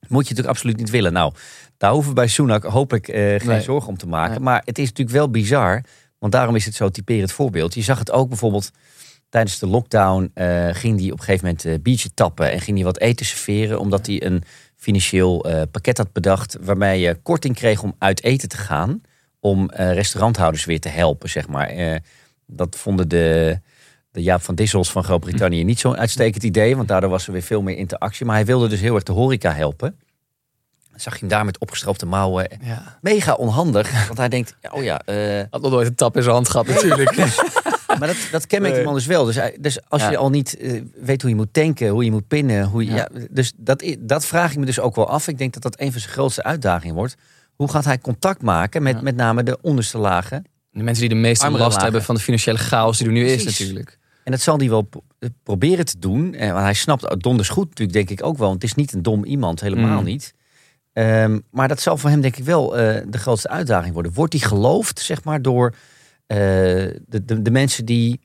[0.00, 1.12] Dat moet je natuurlijk absoluut niet willen.
[1.12, 1.32] Nou,
[1.76, 3.60] daar hoeven we bij Sunak hoop ik eh, geen Nee.
[3.60, 4.30] zorgen om te maken.
[4.34, 4.40] Nee.
[4.40, 5.84] Maar het is natuurlijk wel bizar.
[6.18, 7.74] Want daarom is het zo typerend voorbeeld.
[7.74, 8.70] Je zag het ook bijvoorbeeld
[9.28, 10.30] tijdens de lockdown.
[10.34, 12.50] eh, ging hij op een gegeven moment eh biertje tappen.
[12.52, 13.80] En ging hij wat eten serveren.
[13.80, 14.42] Omdat hij een
[14.76, 16.56] financieel eh, pakket had bedacht.
[16.60, 19.00] Waarmee je korting kreeg om uit eten te gaan.
[19.40, 22.00] Om eh, restauranthouders weer te helpen, zeg maar.
[22.46, 23.58] Dat vonden de,
[24.10, 26.76] de Jaap van Dissels van Groot-Brittannië niet zo'n uitstekend idee.
[26.76, 28.26] Want daardoor was er weer veel meer interactie.
[28.26, 29.96] Maar hij wilde dus heel erg de horeca helpen.
[30.90, 32.48] Dan zag je hem daar met opgestroopte mouwen.
[32.62, 32.98] Ja.
[33.00, 34.06] Mega onhandig.
[34.06, 36.48] Want hij denkt, ja, oh ja, eh, Had nog nooit een tap in zijn hand
[36.48, 37.16] gehad, natuurlijk.
[37.98, 39.24] maar dat, dat kenmerkt die man dus wel.
[39.24, 40.10] Dus, hij- dus als Ja.
[40.10, 42.64] je al niet eh, weet hoe je moet tanken, hoe je moet pinnen.
[42.64, 42.96] Hoe je, Ja.
[42.96, 43.08] ja.
[43.30, 45.28] dus dat, dat vraag ik me dus ook wel af.
[45.28, 47.14] Ik denk dat dat een van zijn grootste uitdagingen wordt.
[47.54, 49.02] Hoe gaat hij contact maken met Ja.
[49.02, 50.44] met name de onderste lagen?
[50.74, 51.88] De mensen die de meeste Armere last lagen.
[51.90, 53.58] hebben van de financiële chaos die er nu is, Precies.
[53.60, 53.98] natuurlijk.
[54.24, 55.04] En dat zal hij wel pro-
[55.42, 56.34] proberen te doen.
[56.34, 58.48] Eh, want hij snapt donders goed natuurlijk, denk ik ook wel.
[58.48, 60.04] Want het is niet een dom iemand, helemaal Mm.
[60.04, 60.34] niet.
[60.92, 64.12] Ehm, maar dat zal voor hem denk ik wel eh, de grootste uitdaging worden.
[64.12, 65.74] Wordt hij geloofd, zeg maar, door
[66.26, 66.36] eh,
[67.06, 68.20] de, de, de mensen die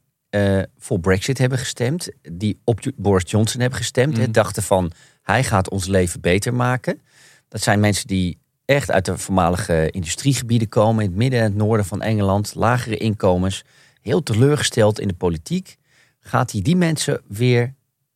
[0.78, 2.10] voor Brexit hebben gestemd.
[2.32, 4.18] Die op Boris Johnson hebben gestemd.
[4.18, 4.32] Mm.
[4.32, 4.92] dachten van,
[5.22, 7.02] hij gaat ons leven beter maken.
[7.48, 8.38] Dat zijn mensen die
[8.70, 11.04] echt uit de voormalige industriegebieden komen.
[11.04, 12.56] In het midden en het noorden van Engeland.
[12.56, 13.64] Lagere inkomens.
[14.02, 15.78] Heel teleurgesteld in de politiek.
[16.20, 17.74] Gaat hij die mensen weer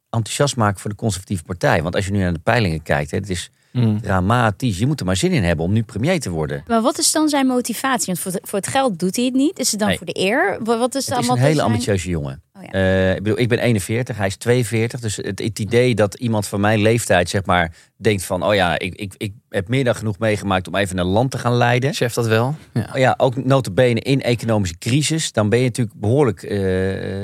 [0.09, 1.81] enthousiast maken voor de conservatieve partij?
[1.83, 4.01] Want als je nu naar de peilingen kijkt, hè, het is Mm.
[4.01, 4.77] dramatisch.
[4.77, 6.63] Je moet er maar zin in hebben om nu premier te worden.
[6.67, 8.05] Maar wat is dan zijn motivatie?
[8.05, 9.59] Want voor het, voor het geld doet hij het niet.
[9.59, 9.97] Is het dan Nee.
[9.97, 10.57] voor de eer?
[10.63, 12.42] Wa- Wat is Het is een hele zijn- ambitieuze jongen.
[12.57, 12.71] Oh ja.
[12.71, 14.99] Eh, ik bedoel, ik ben 41, hij is 42.
[14.99, 18.43] Dus het, het idee dat iemand van mijn leeftijd, zeg maar, denkt van...
[18.43, 21.37] oh ja, ik, ik, ik heb meer dan genoeg meegemaakt om even een land te
[21.37, 21.93] gaan leiden.
[21.93, 22.55] Chef dat wel?
[22.73, 22.89] Ja.
[22.91, 25.31] Oh ja, ook notabene in economische crisis.
[25.31, 26.59] Dan ben je natuurlijk behoorlijk eh,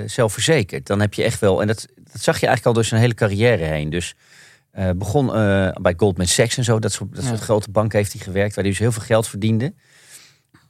[0.06, 0.88] zelfverzekerd.
[0.88, 1.62] Dan heb je echt wel...
[1.62, 3.90] En dat, dat zag je eigenlijk al door zijn hele carrière heen.
[3.90, 4.16] Dus
[4.72, 6.80] eh, begon eh, bij Goldman Sachs en zo.
[6.80, 7.36] Dat soort, dat Ja.
[7.36, 8.56] grote banken heeft hij gewerkt.
[8.56, 9.74] Waar hij dus heel veel geld verdiende.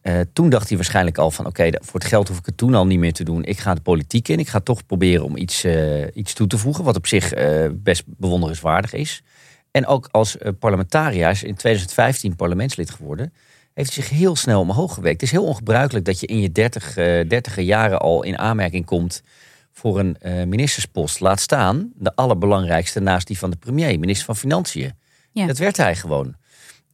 [0.02, 1.46] Eh, toen dacht hij waarschijnlijk al van...
[1.46, 3.44] oké, voor het geld hoef ik het toen al niet meer te doen.
[3.44, 4.40] Ik ga de politiek in.
[4.40, 6.84] Ik ga toch proberen om iets, eh, iets toe te voegen.
[6.84, 9.24] Wat op zich eh, best bewonderenswaardig is.
[9.72, 13.34] En ook als parlementariër is in 2015 parlementslid geworden
[13.74, 15.22] heeft hij zich heel snel omhoog gewerkt.
[15.22, 18.86] Het is heel ongebruikelijk dat je in je 30, eh 30 jaren al in aanmerking
[18.86, 19.24] komt
[19.72, 20.18] voor een
[20.50, 21.20] ministerspost.
[21.20, 24.94] Laat staan de allerbelangrijkste naast die van de premier, minister van Financiën.
[25.32, 25.46] Ja.
[25.46, 26.36] Dat werd hij gewoon.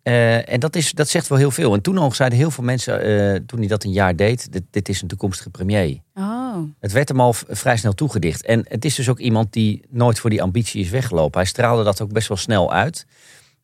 [0.06, 1.74] Eh, en dat, is, dat zegt wel heel veel.
[1.74, 4.64] En toen nog zeiden heel veel mensen, eh, toen hij dat een jaar deed, dit,
[4.72, 6.00] dit is een toekomstige premier.
[6.14, 6.58] Oh.
[6.80, 8.46] Het werd hem al vrij snel toegedicht.
[8.46, 11.40] En het is dus ook iemand die nooit voor die ambitie is weggelopen.
[11.40, 13.06] Hij straalde dat ook best wel snel uit.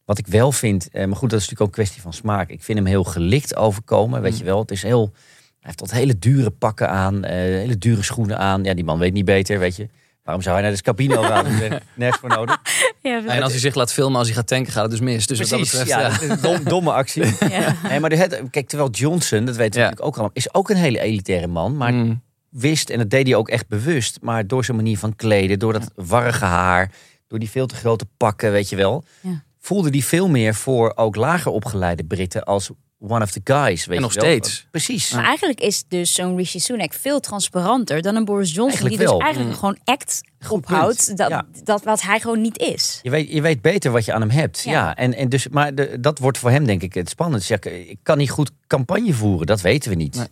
[0.06, 2.49] Wat ik wel vind, eh, maar goed, dat is natuurlijk ook een kwestie van smaak.
[2.49, 4.38] Ik vind hem heel gelikt overkomen, weet Mm.
[4.38, 4.60] je wel.
[4.60, 8.63] Het is heel, hij heeft dat hele dure pakken aan, hele dure schoenen aan.
[8.63, 9.88] Ja, die man weet niet beter, weet je.
[10.23, 11.45] Waarom zou hij naar de Scapino gaan?
[11.95, 12.57] Nergens voor nodig.
[13.01, 15.27] Ja, En als hij zich laat filmen als hij gaat tanken, gaat het dus mis.
[15.27, 17.25] Dus wat dat Precies, betreft, ja, dom- domme actie.
[17.49, 17.75] ja.
[17.89, 19.84] Nee, maar het- kijk, terwijl Johnson, dat weten we Ja.
[19.89, 21.77] natuurlijk ook allemaal, is ook een hele elitaire man.
[21.77, 22.21] Maar Mm.
[22.49, 25.73] wist, en dat deed hij ook echt bewust, maar door zijn manier van kleden, door
[25.73, 26.91] dat warrige haar,
[27.27, 29.43] door die veel te grote pakken, weet je wel, Ja.
[29.60, 32.69] voelde hij veel meer voor ook lager opgeleide Britten als
[33.08, 33.86] one of the guys.
[33.86, 34.30] Weet En nog je wel.
[34.30, 34.68] steeds.
[34.72, 35.12] Precies.
[35.12, 38.68] Maar eigenlijk is dus zo'n Rishi Sunak veel transparanter dan een Boris Johnson.
[38.80, 39.60] Eigenlijk die dus eigenlijk Mm.
[39.60, 41.18] gewoon act Goed ophoudt.
[41.18, 41.46] Dat, Ja.
[41.64, 43.00] dat wat hij gewoon niet is.
[43.02, 44.62] Je weet, je weet beter wat je aan hem hebt.
[44.64, 44.72] Ja.
[44.72, 44.96] Ja.
[44.96, 47.58] en, en dus, maar de, dat wordt voor hem denk ik het spannendste.
[47.62, 50.16] Ja, ik kan niet goed campagne voeren, dat weten we niet.
[50.16, 50.28] Nee.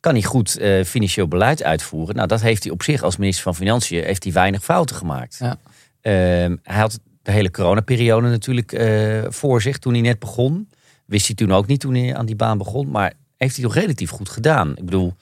[0.00, 2.14] Kan niet goed eh, financieel beleid uitvoeren.
[2.14, 5.36] Nou, dat heeft hij op zich als minister van Financiën heeft hij weinig fouten gemaakt.
[5.40, 5.56] Ja.
[6.00, 10.68] Ehm, hij had de hele coronaperiode natuurlijk eh, voor zich toen hij net begon.
[11.06, 12.90] Wist hij toen ook niet toen hij aan die baan begon.
[12.90, 14.70] Maar heeft hij toch relatief goed gedaan.
[14.76, 15.14] Ik bedoel,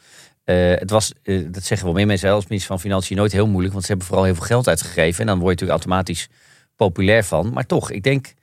[0.44, 3.46] eh, het was, eh, dat zeggen wel meer mensen als minister van Financiën nooit heel
[3.46, 3.72] moeilijk.
[3.72, 5.20] Want ze hebben vooral heel veel geld uitgegeven.
[5.20, 6.28] En dan word je natuurlijk automatisch
[6.76, 7.52] populair van.
[7.52, 8.34] Maar toch, ik denk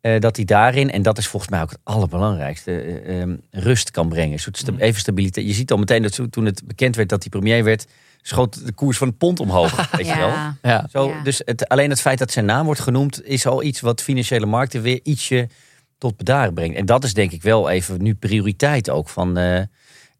[0.00, 3.90] Eh, dat hij daarin, en dat is volgens mij ook het allerbelangrijkste, eh, ehm, rust
[3.90, 4.32] kan brengen.
[4.32, 4.78] Een soort sta- Mm.
[4.78, 5.46] even stabiliteit.
[5.46, 7.86] Je ziet al meteen dat zo- toen het bekend werd dat hij premier werd,
[8.22, 9.90] schoot de koers van het pond omhoog.
[9.96, 10.28] weet je wel?
[10.28, 10.56] Ja.
[10.62, 10.86] Ja.
[10.90, 11.22] Zo, Ja.
[11.22, 14.46] Dus het, alleen het feit dat zijn naam wordt genoemd, is al iets wat financiële
[14.46, 15.48] markten weer ietsje
[16.00, 16.76] tot bedaren brengt.
[16.76, 19.36] En dat is denk ik wel even nu prioriteit ook van.
[19.36, 19.56] eh,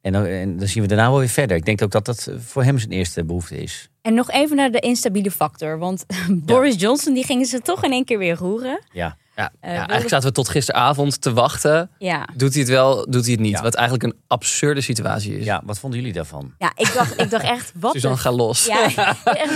[0.01, 1.57] en, dan- en dan zien we daarna wel weer verder.
[1.57, 3.88] Ik denk ook dat dat voor hem zijn eerste behoefte is.
[4.03, 5.79] En nog even naar de instabiele factor.
[5.79, 6.07] Want
[6.47, 8.81] Boris Johnson, die gingen ze toch in één keer weer roeren.
[8.93, 9.16] Ja.
[9.40, 11.90] Ja, Eh, ja, eigenlijk zaten we tot gisteravond te wachten.
[11.98, 12.29] Ja.
[12.37, 13.50] Doet hij het wel, doet hij het niet?
[13.57, 13.62] Ja.
[13.62, 15.44] Wat eigenlijk een absurde situatie is.
[15.44, 16.55] ja, wat vonden jullie daarvan?
[16.59, 18.64] Ja, ik dacht, ik dacht echt, wat Suzanne, de ga los.
[18.66, 18.94] Ja, echt,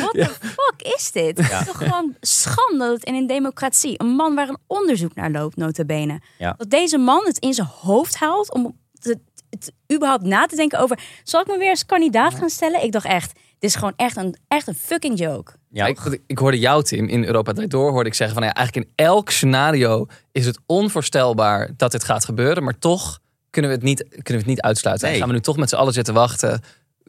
[0.01, 1.39] what the fuck is dit?
[1.39, 5.31] Het is toch gewoon schande dat in een democratie, een man waar een onderzoek naar
[5.31, 6.55] loopt, notabene, Ja.
[6.59, 9.19] dat deze man het in zijn hoofd haalt om het,
[9.51, 12.83] het überhaupt na te denken over, zal ik me weer als kandidaat gaan stellen?
[12.83, 15.53] Ik dacht echt, dit is gewoon echt een, echt een fucking joke.
[15.71, 18.53] Ja, Ik, ik hoorde jou, Tim, in Europa Draait Door hoorde ik zeggen van ja,
[18.55, 23.19] eigenlijk in elk scenario is het onvoorstelbaar dat dit gaat gebeuren, maar toch
[23.51, 25.09] kunnen we het niet, kunnen we het niet uitsluiten.
[25.09, 25.19] Nee.
[25.19, 26.61] Gaan we nu toch met z'n allen zitten wachten?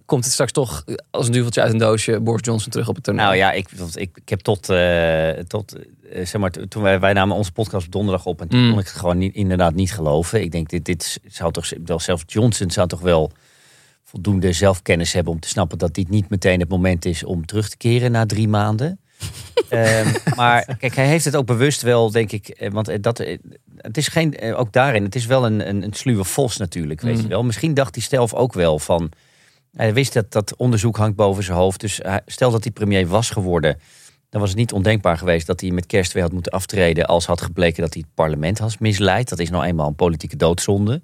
[0.06, 3.04] Komt het straks toch als een duveltje uit een doosje Boris Johnson terug op het
[3.04, 3.24] toneel?
[3.24, 5.76] Nou ja, ik, want ik, ik heb tot, eh, tot
[6.12, 8.70] eh, zeg maar, toen wij, wij namen onze podcast op donderdag op en toen Mm.
[8.70, 10.42] kon ik het gewoon niet, inderdaad niet geloven.
[10.42, 13.32] Ik denk, dit, dit zou toch wel, zelfs Johnson zou toch wel
[14.16, 17.70] voldoende zelfkennis hebben om te snappen dat dit niet meteen het moment is om terug
[17.70, 19.00] te keren na drie maanden.
[19.70, 23.20] Ehm, maar kijk, hij heeft het ook bewust wel, denk ik, eh, want eh, dat,
[23.20, 23.38] eh,
[23.78, 27.16] het is geen, ook daarin, het is wel een, een, een sluwe vos natuurlijk, weet
[27.16, 27.22] Mm.
[27.22, 27.44] je wel.
[27.44, 29.12] Misschien dacht hij zelf ook wel van,
[29.72, 31.80] hij wist dat dat onderzoek hangt boven zijn hoofd.
[31.80, 33.80] Dus stel dat hij premier was geworden,
[34.30, 37.26] dan was het niet ondenkbaar geweest dat hij met kerst weer had moeten aftreden als
[37.26, 39.30] had gebleken dat hij het parlement had misleid.
[39.30, 41.02] Dat is nou eenmaal een politieke doodzonde.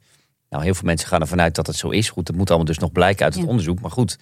[0.51, 2.09] Nou, heel veel mensen gaan ervan uit dat het zo is.
[2.09, 3.49] Goed, dat moet allemaal dus nog blijken uit het Ja.
[3.49, 3.79] onderzoek.
[3.81, 4.17] Maar goed,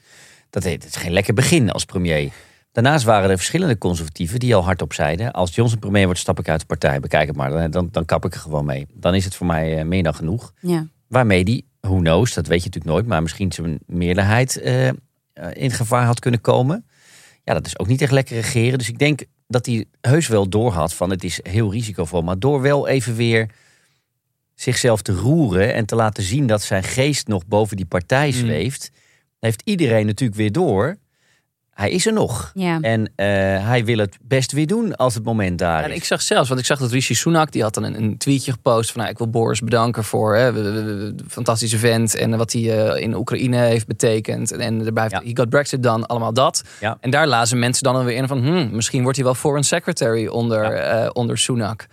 [0.50, 2.32] dat het is geen lekker begin als premier.
[2.72, 6.50] Daarnaast waren er verschillende conservatieven die al hardop zeiden: als Johnson premier wordt, stap ik
[6.50, 7.00] uit de partij.
[7.00, 8.88] Bekijk het maar, dan, dan, dan kap ik er gewoon mee.
[8.94, 10.54] Dan is het voor mij eh, meer dan genoeg.
[10.62, 10.88] Ja.
[11.08, 14.94] Waarmee die, who knows, dat weet je natuurlijk nooit, maar misschien zijn meerderheid eh, eh,
[15.54, 16.86] in gevaar had kunnen komen.
[17.44, 18.78] Ja, dat is ook niet echt lekker regeren.
[18.78, 22.22] Dus ik denk dat hij heus wel doorhad van het is heel risicovol.
[22.22, 23.50] Maar door wel even weer
[24.62, 28.92] zichzelf te roeren en te laten zien dat zijn geest nog boven die partij zweeft,
[29.40, 30.96] heeft iedereen natuurlijk weer door.
[31.70, 32.52] Hij is er nog.
[32.54, 32.80] Ja.
[32.82, 33.26] En eh,
[33.68, 35.96] hij wil het best weer doen als het moment daar En is.
[35.96, 38.52] ik zag zelfs, want ik zag dat Rishi Sunak, die had dan een, een tweetje
[38.52, 40.52] gepost van nou, ik wil Boris bedanken voor hè,
[41.28, 44.52] fantastische vent en wat hij eh, in Oekraïne heeft betekend.
[44.52, 45.22] En, en daarbij Ja.
[45.24, 46.64] he got Brexit dan, allemaal dat.
[46.80, 46.98] Ja.
[47.00, 50.28] En daar lazen mensen dan weer in van, hmm, misschien wordt hij wel foreign secretary
[50.28, 51.88] onder, eh, onder Sunak.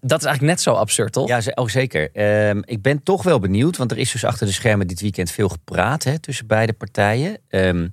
[0.00, 1.28] Dat is eigenlijk net zo absurd, toch?
[1.28, 2.10] Ja, oh, zeker.
[2.12, 5.30] Ehm, ik ben toch wel benieuwd, want er is dus achter de schermen dit weekend
[5.30, 7.38] veel gepraat hè, tussen beide partijen.
[7.48, 7.88] Ehm,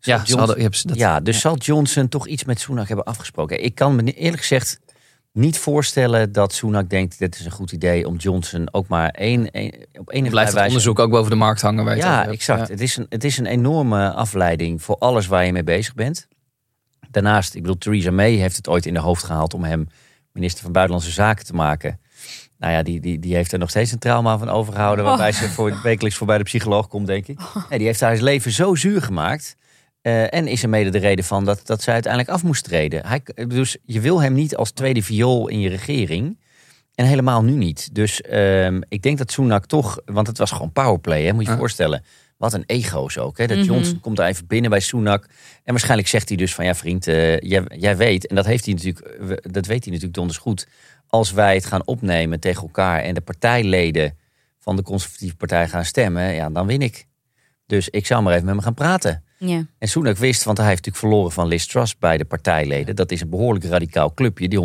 [0.00, 3.64] Ja, Johnson- hadden, dat, ja, dus zal Johnson toch iets met Sunak hebben afgesproken?
[3.64, 4.80] Ik kan me eerlijk gezegd
[5.32, 9.50] niet voorstellen dat Sunak denkt: dit is een goed idee om Johnson ook maar één,
[9.50, 10.68] één, op enige blijft het wijze.
[10.68, 11.84] onderzoek ook boven de markt hangen.
[11.84, 12.68] Waar Ja, exact.
[12.68, 16.28] Het, is een, het is een enorme afleiding voor alles waar je mee bezig bent.
[17.10, 19.88] Daarnaast, ik bedoel, Theresa May heeft het ooit in de hoofd gehaald om hem
[20.34, 22.00] minister van Buitenlandse Zaken te maken.
[22.58, 25.04] Nou ja, die, die, die heeft er nog steeds een trauma van overgehouden.
[25.04, 27.40] Waarbij ze voor, wekelijks voorbij de psycholoog komt, denk ik.
[27.68, 29.56] Nee, die heeft haar leven zo zuur gemaakt.
[30.00, 33.06] eh, en is er mede de reden van dat, dat zij uiteindelijk af moest treden.
[33.06, 36.38] Hij, dus je wil hem niet als tweede viool in je regering.
[36.94, 37.94] En helemaal nu niet.
[37.94, 39.98] Dus ehm, ik denk dat Sunak toch...
[40.04, 42.04] Want het was gewoon powerplay, hè, moet je je voorstellen.
[42.36, 43.38] Wat een ego's ook.
[43.38, 43.46] Hè?
[43.46, 43.66] Dat Mhm.
[43.66, 45.24] Johnson komt daar even binnen bij Sunak.
[45.64, 46.64] En waarschijnlijk zegt hij dus van...
[46.64, 48.26] Ja vriend, eh, jij, jij weet...
[48.26, 50.66] En dat, heeft hij natuurlijk, we- dat weet hij natuurlijk donders goed.
[51.06, 53.00] Als wij het gaan opnemen tegen elkaar...
[53.00, 54.16] en de partijleden
[54.58, 56.34] van de conservatieve partij gaan stemmen...
[56.34, 57.06] Ja, dan win ik.
[57.66, 59.24] Dus ik zou maar even met hem gaan praten.
[59.38, 59.66] Ja.
[59.78, 62.96] En Sunak wist, want hij heeft natuurlijk verloren van Liz Truss bij de partijleden.
[62.96, 64.58] Dat is een behoorlijk radicaal clubje, die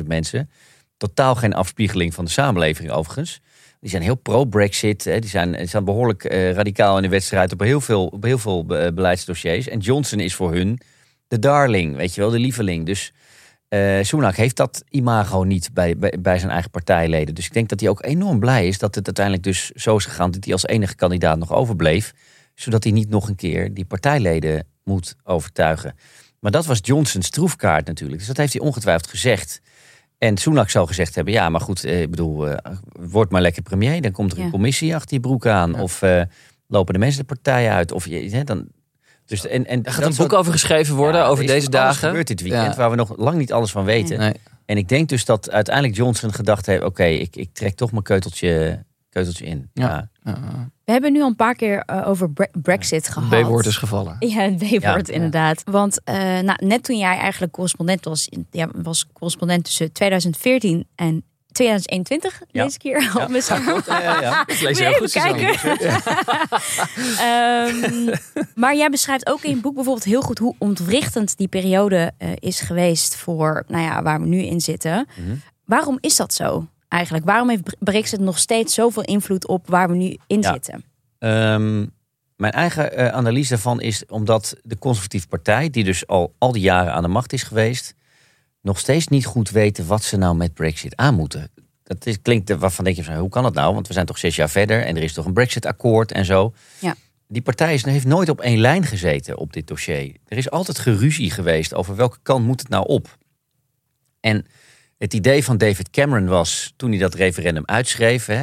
[0.00, 0.50] 170.000 mensen.
[0.96, 3.40] Totaal geen afspiegeling van de samenleving overigens.
[3.80, 5.02] Die zijn heel pro-Brexit.
[5.02, 8.38] Die zijn, die zijn behoorlijk eh, radicaal in de wedstrijd op heel veel, op heel
[8.38, 9.68] veel be- beleidsdossiers.
[9.68, 10.80] En Johnson is voor hun
[11.28, 12.86] de darling, weet je wel, de lieveling.
[12.86, 13.12] Dus
[13.68, 17.34] eh Sunak heeft dat imago niet bij, bij, bij zijn eigen partijleden.
[17.34, 20.04] Dus ik denk dat hij ook enorm blij is dat het uiteindelijk dus zo is
[20.04, 20.30] gegaan...
[20.30, 22.12] dat hij als enige kandidaat nog overbleef.
[22.54, 25.94] Zodat hij niet nog een keer die partijleden moet overtuigen.
[26.40, 28.18] Maar dat was Johnson's troefkaart natuurlijk.
[28.18, 29.60] Dus dat heeft hij ongetwijfeld gezegd.
[30.20, 33.62] En Sunak zou gezegd hebben: ja, maar goed, eh, ik bedoel, eh, word maar lekker
[33.62, 34.00] premier.
[34.02, 34.50] Dan komt er een Ja.
[34.50, 35.72] commissie achter je broek aan.
[35.72, 35.82] Ja.
[35.82, 36.22] Of eh,
[36.66, 37.92] lopen de mensen de partij uit.
[37.92, 38.66] Of je, hè, dan.
[39.26, 42.08] Dus, en, en Er gaat een boek over geschreven worden, Ja, over er deze dagen.
[42.08, 42.76] gebeurt dit weekend, Ja.
[42.76, 44.18] waar we nog lang niet alles van weten.
[44.18, 44.34] Nee.
[44.66, 48.02] En ik denk dus dat uiteindelijk Johnson gedacht heeft: oké, ik, ik trek toch mijn
[48.02, 49.70] keuteltje keuteltje in.
[49.72, 50.08] Ja.
[50.84, 53.42] We hebben nu al een paar keer uh, over bre Brexit gehad.
[53.42, 54.16] B-woord is gevallen.
[54.28, 55.62] Ja, het B-woord inderdaad.
[55.64, 61.24] Want uh, nou, net toen jij eigenlijk correspondent was, ja, was correspondent tussen 2014 en
[61.52, 62.64] 2021 ja.
[62.64, 63.40] deze keer al ja.
[63.86, 65.48] Ja, ja, Ik lees heel goed kijken.
[67.24, 68.10] um,
[68.62, 72.28] maar jij beschrijft ook in je boek bijvoorbeeld heel goed hoe ontwrichtend die periode uh,
[72.34, 75.08] is geweest voor nou ja, waar we nu in zitten.
[75.16, 75.40] Mm -hmm.
[75.64, 77.24] Waarom is dat zo eigenlijk?
[77.24, 80.84] Waarom heeft Brexit nog steeds zoveel invloed op waar we nu in zitten?
[81.18, 81.90] Um,
[82.36, 86.62] mijn eigen uh, analyse daarvan is omdat de conservatieve partij, die dus al, al die
[86.62, 87.94] jaren aan de macht is geweest,
[88.62, 91.50] nog steeds niet goed weten wat ze nou met Brexit aan moeten.
[91.82, 93.74] Dat is, klinkt waarvan denk je van hoe kan dat nou?
[93.74, 96.54] Want we zijn toch zes jaar verder en er is toch een Brexit-akkoord en zo.
[96.78, 96.94] Ja.
[97.28, 100.16] Die partij is, heeft nooit op één lijn gezeten op dit dossier.
[100.26, 103.18] Er is altijd geruzie geweest over welke kant moet het nou op.
[104.20, 104.46] En
[105.00, 108.42] het idee van David Cameron was, toen hij dat referendum uitschreef, hè,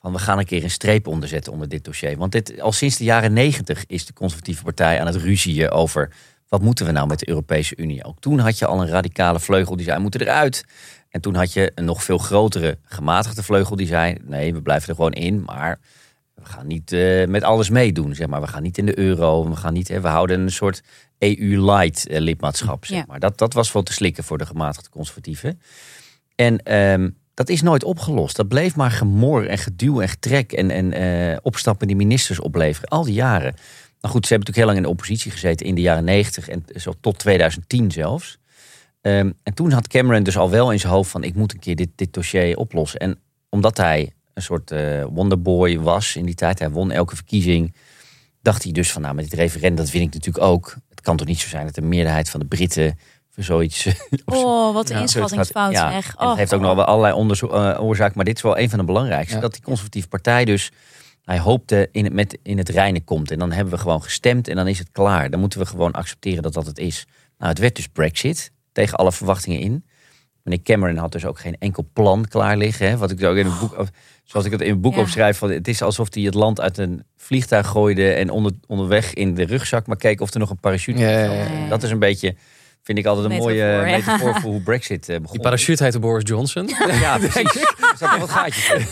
[0.00, 2.16] van we gaan een keer een streep onderzetten onder dit dossier.
[2.16, 6.12] Want dit, al sinds de jaren negentig is de conservatieve partij aan het ruzieën over
[6.48, 8.04] wat moeten we nou met de Europese Unie?
[8.04, 10.64] Ook toen had je al een radicale vleugel die zei, we moeten eruit.
[11.08, 14.88] En toen had je een nog veel grotere gematigde vleugel die zei, nee, we blijven
[14.88, 15.78] er gewoon in, maar
[16.34, 18.14] we gaan niet uh, met alles meedoen.
[18.14, 18.40] Zeg maar.
[18.40, 20.82] We gaan niet in de euro, we, gaan niet, we houden een soort
[21.18, 22.84] EU-light uh, lidmaatschap.
[22.86, 23.20] Zeg maar.
[23.20, 25.60] dat, dat was wel te slikken voor de gematigde conservatieven.
[26.36, 28.36] En um, dat is nooit opgelost.
[28.36, 32.88] Dat bleef maar gemor en geduw en getrek en, en uh, opstappen die ministers opleveren.
[32.88, 33.54] Al die jaren.
[34.00, 36.48] Nou goed, ze hebben natuurlijk heel lang in de oppositie gezeten in de jaren 90
[36.48, 38.38] en zo tot 2010 zelfs.
[39.00, 41.58] Um, en toen had Cameron dus al wel in zijn hoofd van ik moet een
[41.58, 43.00] keer dit, dit dossier oplossen.
[43.00, 43.18] En
[43.48, 47.74] omdat hij een soort uh, wonderboy was in die tijd, hij won elke verkiezing,
[48.42, 50.76] dacht hij dus van nou met dit referendum, dat vind ik natuurlijk ook.
[50.88, 52.98] Het kan toch niet zo zijn dat de meerderheid van de Britten
[53.36, 53.86] zoiets.
[54.24, 56.14] Oh, wat een ja, inschattingsfout ja, zeg.
[56.18, 58.70] Oh, het heeft ook nog wel allerlei onderzoek, uh, oorzaken, maar dit is wel een
[58.70, 59.34] van de belangrijkste.
[59.34, 59.40] Ja.
[59.40, 60.72] Dat die conservatieve partij dus
[61.26, 63.30] hij hoopte in het, met, in het reinen komt.
[63.30, 65.30] En dan hebben we gewoon gestemd en dan is het klaar.
[65.30, 67.06] Dan moeten we gewoon accepteren dat dat het is.
[67.38, 69.84] Nou, het werd dus Brexit, tegen alle verwachtingen in.
[70.42, 72.88] Meneer Cameron had dus ook geen enkel plan klaar liggen.
[72.88, 72.96] Hè?
[72.96, 73.86] Wat ik ook in het boek,
[74.24, 75.00] zoals ik het in het boek ja.
[75.00, 79.14] opschrijf, van, het is alsof hij het land uit een vliegtuig gooide en onder, onderweg
[79.14, 81.90] in de rugzak maar keek of er nog een parachute ja, ja, ja, Dat is
[81.90, 82.36] een beetje
[82.86, 85.32] vind ik altijd een mooie metafoor voor hoe Brexit uh, begon.
[85.32, 86.70] Die parachute heette Boris Johnson.
[87.00, 87.54] Ja, precies.
[88.00, 88.86] Er wat gaatjes in.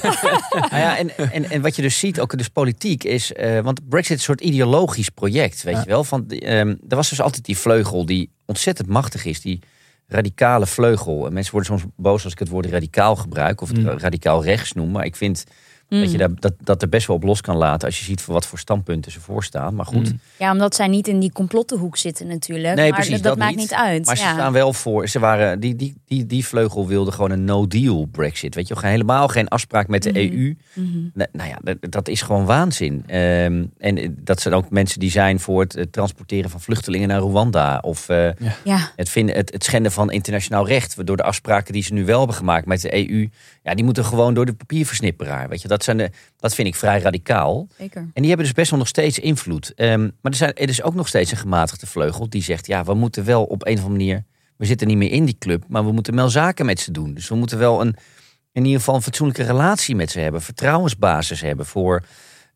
[0.51, 3.33] nou ja, en, en, en wat je dus ziet, ook dus politiek, is...
[3.33, 5.81] Uh, want Brexit is een soort ideologisch project, weet ja.
[5.81, 6.05] je wel.
[6.05, 9.41] Van, um, er was dus altijd die vleugel die ontzettend machtig is.
[9.41, 9.61] Die
[10.07, 11.27] radicale vleugel.
[11.27, 13.61] En mensen worden soms boos als ik het woord radicaal gebruik.
[13.61, 13.89] Of het mm.
[13.89, 14.91] radicaal rechts noem.
[14.91, 15.45] Maar ik vind
[15.89, 16.01] Mm.
[16.01, 18.21] Dat je daar, dat, dat er best wel op los kan laten als je ziet
[18.21, 19.75] voor wat voor standpunten ze voorstaan.
[19.75, 20.13] Maar goed.
[20.13, 20.21] Mm.
[20.39, 22.75] Ja, omdat zij niet in die complottenhoek zitten natuurlijk.
[22.75, 24.07] Nee, maar precies, dat, dat, maakt niet, uit.
[24.07, 24.29] Maar ja.
[24.29, 25.09] ze staan wel voor.
[25.09, 28.55] Ze waren, die, die, die, die vleugel wilde gewoon een no-deal Brexit.
[28.55, 30.31] Weet je, helemaal geen afspraak met de mm -hmm.
[30.31, 30.57] EU.
[30.75, 31.27] Mm -hmm.
[31.33, 33.17] Nou ja, dat, dat, is gewoon waanzin.
[33.17, 37.21] Um, en dat zijn ook mensen die zijn voor het, het transporteren van vluchtelingen naar
[37.21, 37.79] Rwanda.
[37.79, 38.29] Of uh,
[38.65, 38.91] ja.
[38.97, 40.95] het, vinden, het, het schenden van internationaal recht.
[40.95, 43.29] Waardoor de afspraken die ze nu wel hebben gemaakt met de EU.
[43.63, 45.49] Ja, die moeten gewoon door de papierversnipperaar.
[45.49, 47.69] Weet je, dat zijn de, dat vind ik vrij radicaal.
[47.79, 48.01] Zeker.
[48.01, 49.73] En die hebben dus best wel nog steeds invloed.
[49.77, 52.85] Um, maar er, zijn, er is ook nog steeds een gematigde vleugel die zegt: ja,
[52.85, 54.25] we moeten wel op een of andere manier.
[54.57, 57.15] We zitten niet meer in die club, maar we moeten wel zaken met ze doen.
[57.15, 57.97] Dus we moeten wel een,
[58.53, 62.03] in ieder geval een fatsoenlijke relatie met ze hebben, vertrouwensbasis hebben voor,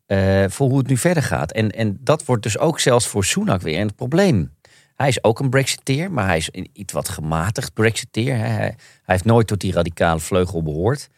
[0.07, 1.51] uh, voor hoe het nu verder gaat.
[1.51, 4.57] En, en dat wordt dus ook zelfs voor Sunak weer een probleem.
[4.95, 8.37] Hij is ook een Brexiteer, maar hij is een iets wat gematigd Brexiteer.
[8.37, 11.09] Hij, hij heeft nooit tot die radicale vleugel behoord.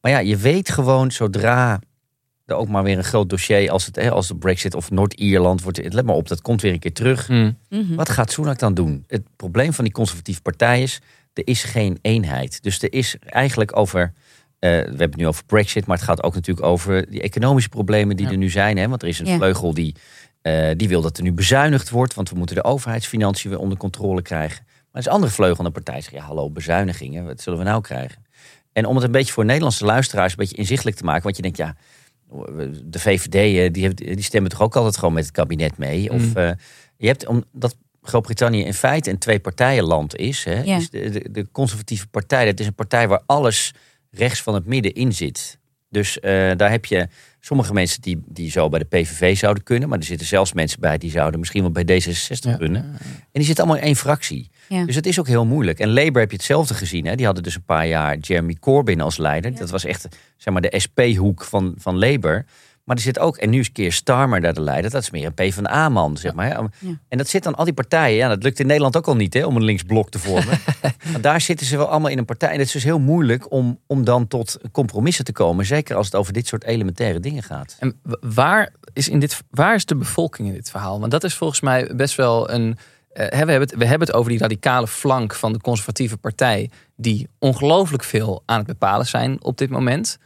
[0.00, 1.80] Maar ja, je weet gewoon zodra
[2.46, 5.92] er ook maar weer een groot dossier als, het, als de Brexit of Noord-Ierland wordt.
[5.94, 7.28] Let maar op, dat komt weer een keer terug.
[7.28, 7.56] Mm.
[7.68, 7.94] Mhm.
[7.94, 9.04] Wat gaat Sunak dan doen?
[9.06, 11.00] Het probleem van die conservatieve partij is,
[11.32, 12.62] er is geen eenheid.
[12.62, 14.10] Dus er is eigenlijk over, uh,
[14.60, 18.16] we hebben het nu over Brexit, maar het gaat ook natuurlijk over die economische problemen
[18.16, 18.32] die Ja.
[18.32, 18.76] er nu zijn.
[18.76, 18.88] Hè?
[18.88, 19.36] Want er is een Ja.
[19.36, 19.94] vleugel die,
[20.42, 23.78] eh, die wil dat er nu bezuinigd wordt, want we moeten de overheidsfinanciën weer onder
[23.78, 24.64] controle krijgen.
[24.66, 27.40] Maar er is een andere vleugel aan de partij die zegt, ja hallo, bezuinigingen, wat
[27.40, 28.24] zullen we nou krijgen?
[28.72, 31.42] En om het een beetje voor Nederlandse luisteraars een beetje inzichtelijk te maken, want je
[31.42, 31.76] denkt, ja,
[32.84, 36.10] de VVD, eh, die, die stemmen toch ook altijd gewoon met het kabinet mee?
[36.10, 36.36] Of Mm.
[36.36, 36.50] uh,
[36.96, 40.76] je hebt, omdat Groot-Brittannië in feite een twee-partijenland is, hè, Ja.
[40.76, 43.72] is de, de, de conservatieve partij, dat is een partij waar alles
[44.10, 45.58] rechts van het midden in zit.
[45.88, 46.22] Dus uh,
[46.56, 47.08] daar heb je
[47.40, 50.80] sommige mensen die, die zo bij de PVV zouden kunnen, maar er zitten zelfs mensen
[50.80, 52.56] bij die zouden misschien wel bij D66 Ja.
[52.56, 52.82] kunnen.
[52.82, 52.98] En
[53.32, 54.50] die zitten allemaal in één fractie.
[54.76, 54.84] Ja.
[54.84, 55.78] Dus het is ook heel moeilijk.
[55.78, 57.06] En Labour heb je hetzelfde gezien.
[57.06, 57.14] Hè?
[57.14, 59.54] Die hadden dus een paar jaar Jeremy Corbyn als leider.
[59.54, 62.44] Dat was echt zeg maar, de SP-hoek van, van Labour.
[62.84, 65.32] Maar er zit ook, en nu is Keer Starmer daar de leider, dat is meer
[65.36, 66.48] een P van A-man, zeg maar.
[66.48, 66.68] Ja.
[67.08, 69.34] En dat zit dan al die partijen, ja, dat lukt in Nederland ook al niet,
[69.34, 70.60] hè, om een linksblok te vormen.
[71.12, 72.48] maar daar zitten ze wel allemaal in een partij.
[72.48, 76.06] En het is dus heel moeilijk om, om dan tot compromissen te komen, zeker als
[76.06, 77.76] het over dit soort elementaire dingen gaat.
[77.78, 81.00] En waar is, in dit, waar is de bevolking in dit verhaal?
[81.00, 82.78] Want dat is volgens mij best wel een.
[83.20, 86.70] Uh, we, hebben het, we hebben het over die radicale flank van de conservatieve partij,
[86.96, 90.18] die ongelooflijk veel aan het bepalen zijn op dit moment.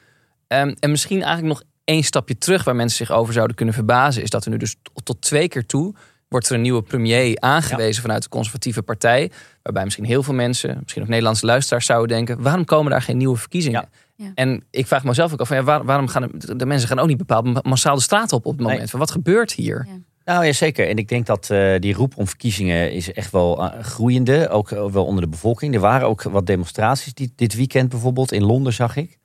[0.49, 4.23] Um, en misschien eigenlijk nog één stapje terug waar mensen zich over zouden kunnen verbazen,
[4.23, 5.95] is dat er nu dus tot twee keer toe
[6.29, 9.31] wordt er een nieuwe premier aangewezen vanuit de conservatieve partij.
[9.63, 13.17] Waarbij misschien heel veel mensen, misschien ook Nederlandse luisteraars zouden denken: waarom komen daar geen
[13.17, 13.89] nieuwe verkiezingen?
[14.17, 14.31] Ja.
[14.35, 17.17] En ik vraag mezelf ook af: ja, waarom gaan de, de, mensen gaan ook niet
[17.17, 18.91] bepaald massaal de straat op op het moment?
[18.91, 19.87] Van wat gebeurt hier?
[20.25, 20.89] Nou ja, zeker.
[20.89, 24.49] En ik denk dat uh, die roep om verkiezingen is echt wel uh, groeiende.
[24.49, 25.75] Ook uh, wel onder de bevolking.
[25.75, 28.33] Er waren ook wat demonstraties die, dit weekend bijvoorbeeld.
[28.33, 29.19] In Londen zag ik.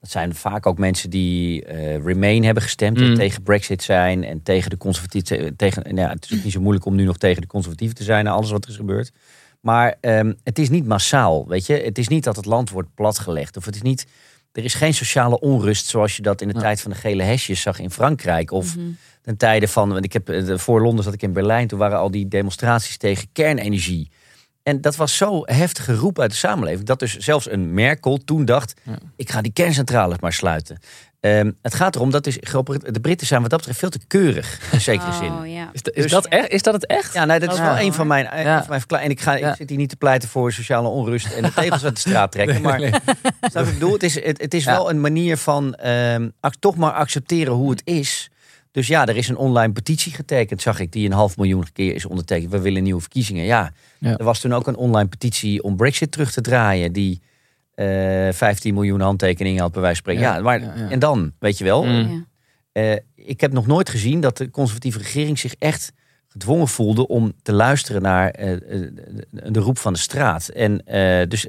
[0.00, 1.64] Dat zijn vaak ook mensen die
[2.04, 3.14] Remain hebben gestemd en mm.
[3.14, 5.56] tegen Brexit zijn en tegen de conservatieven.
[5.56, 7.96] Tegen, nou ja, het is ook niet zo moeilijk om nu nog tegen de conservatieven
[7.96, 9.12] te zijn na alles wat er is gebeurd.
[9.60, 11.74] Maar um, het is niet massaal, weet je.
[11.74, 13.56] Het is niet dat het land wordt platgelegd.
[13.56, 14.06] Of het is niet.
[14.52, 17.60] Er is geen sociale onrust zoals je dat in de tijd van de gele hesjes
[17.60, 18.50] zag in Frankrijk.
[18.50, 18.96] Of mm -hmm.
[19.22, 19.88] ten tijde van.
[19.88, 21.68] Want ik heb eh, voor Londen zat ik in Berlijn.
[21.68, 24.10] Toen waren al die demonstraties tegen kernenergie.
[24.62, 26.86] En dat was zo heftige roep uit de samenleving.
[26.86, 28.80] Dat dus zelfs een Merkel toen dacht:
[29.16, 30.78] ik ga die kerncentrales maar sluiten.
[31.24, 32.38] Um, het gaat erom dat is,
[32.80, 35.52] de Britten zijn wat dat betreft veel te keurig, in zekere oh, zin.
[35.52, 35.70] Ja.
[35.72, 37.14] Is, is, dus- dat echt, is dat het echt?
[37.14, 38.58] Ja, nee, dat is wel een van mijn, ja.
[38.58, 39.10] van mijn verklaringen.
[39.10, 41.84] En ik, ga, ik zit hier niet te pleiten voor sociale onrust en de tegels
[41.84, 42.62] uit de straat trekken.
[42.62, 43.64] Maar nee, nee.
[43.64, 47.52] ik bedoel, het is, het, het is wel een manier van um, toch maar accepteren
[47.52, 48.30] hoe het is.
[48.70, 51.94] Dus ja, er is een online petitie getekend, zag ik, die een half miljoen keer
[51.94, 52.50] is ondertekend.
[52.50, 53.44] We willen nieuwe verkiezingen.
[53.44, 57.20] Ja, er was toen ook een online petitie om Brexit terug te draaien, die
[57.76, 60.34] uh, eh, 15 miljoen handtekeningen had, bij wijze van spreken.
[60.34, 61.84] Ja, maar en dan, weet je wel.
[61.84, 62.26] Mm.
[62.72, 65.92] Uh, ik heb nog nooit gezien dat de conservatieve regering zich echt
[66.28, 68.56] gedwongen voelde om te luisteren naar uh,
[69.30, 70.48] de roep van de straat.
[70.48, 70.84] En
[71.28, 71.46] dus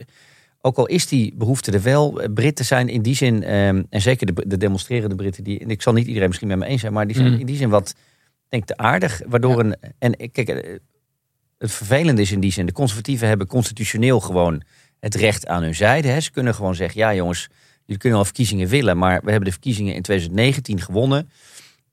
[0.62, 4.34] ook al is die behoefte er wel, Britten zijn in die zin, um, en zeker
[4.34, 6.94] de, de, demonstrerende Britten, die, en ik zal niet iedereen misschien met me eens zijn,
[6.94, 7.40] maar die zijn mm.
[7.40, 7.96] in die zin wat,
[8.50, 9.22] denk te aardig.
[9.28, 10.48] Waardoor een, en kijk,
[11.58, 14.64] het vervelende is in die zin, de conservatieven hebben constitutioneel gewoon
[15.04, 16.08] het recht aan hun zijde.
[16.08, 16.20] Hè.
[16.20, 17.50] Ze kunnen gewoon zeggen, ja jongens,
[17.86, 21.30] jullie kunnen wel verkiezingen willen, maar we hebben de verkiezingen in 2019 gewonnen.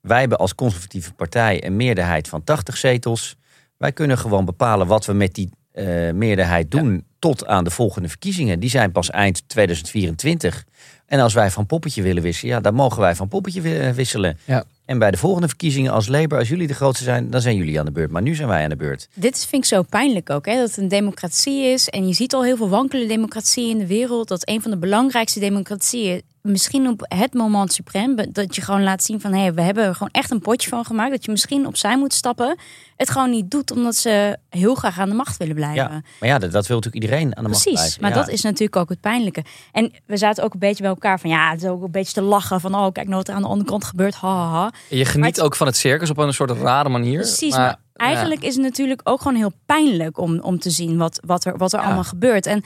[0.01, 3.35] Wij hebben als conservatieve partij een meerderheid van 80 zetels.
[3.77, 8.09] Wij kunnen gewoon bepalen wat we met die uh, meerderheid doen tot aan de volgende
[8.09, 8.59] verkiezingen.
[8.59, 10.63] Die zijn pas eind 2024.
[11.11, 13.61] En als wij van poppetje willen wisselen, ja, dan mogen wij van poppetje
[13.93, 14.37] wisselen.
[14.45, 14.63] Ja.
[14.85, 17.79] En bij de volgende verkiezingen als Labour, als jullie de grootste zijn, dan zijn jullie
[17.79, 18.11] aan de beurt.
[18.11, 19.07] Maar nu zijn wij aan de beurt.
[19.13, 20.55] Dit vind ik zo pijnlijk ook, hè?
[20.55, 21.89] dat het een democratie is.
[21.89, 24.27] En je ziet al heel veel wankele democratieën in de wereld.
[24.27, 29.03] Dat een van de belangrijkste democratieën misschien op het moment suprem, dat je gewoon laat
[29.03, 31.11] zien van hé, hey, we hebben er gewoon echt een potje van gemaakt.
[31.11, 32.57] Dat je misschien opzij moet stappen.
[32.95, 35.83] Het gewoon niet doet omdat ze heel graag aan de macht willen blijven.
[35.83, 37.83] Ja, maar ja, dat, wil natuurlijk iedereen aan de macht blijven.
[37.83, 39.43] Precies, maar dat is natuurlijk ook het pijnlijke.
[39.71, 42.13] En we zaten ook een beetje bij elkaar van ja, het is ook een beetje
[42.13, 44.15] te lachen van oh, kijk nou wat er aan de andere kant gebeurt.
[44.15, 44.71] Ha, ha, ha.
[44.89, 47.19] Je geniet ook van het circus op een soort rare manier.
[47.19, 51.19] Precies, maar, eigenlijk is het natuurlijk ook gewoon heel pijnlijk om, om te zien wat,
[51.25, 52.45] wat er, wat er allemaal gebeurt.
[52.45, 52.63] En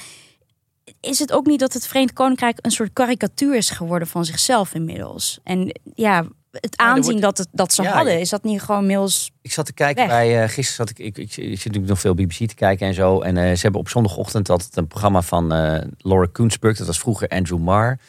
[1.06, 4.74] is het ook niet dat het Verenigd Koninkrijk een soort karikatuur is geworden van zichzelf
[4.74, 5.40] inmiddels?
[5.44, 9.32] En ja, het aanzien dat, het, dat ze hadden, is dat niet gewoon inmiddels.
[9.42, 10.44] Ik zat te kijken bij.
[10.44, 12.94] Uh, gisteren zat ik, ik, ik, ik, zit natuurlijk nog veel BBC te kijken en
[12.94, 13.22] zo.
[13.22, 16.78] En uh, ze hebben op zondagochtend altijd een programma van uh, Laura Koensburg.
[16.78, 18.00] Dat was vroeger Andrew Marr.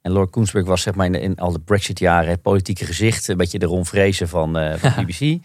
[0.00, 3.28] En Laura Koensburg was zeg maar in, in al de Brexit-jaren het politieke gezicht.
[3.28, 5.38] Een beetje de Ron Vrezen van, van BBC.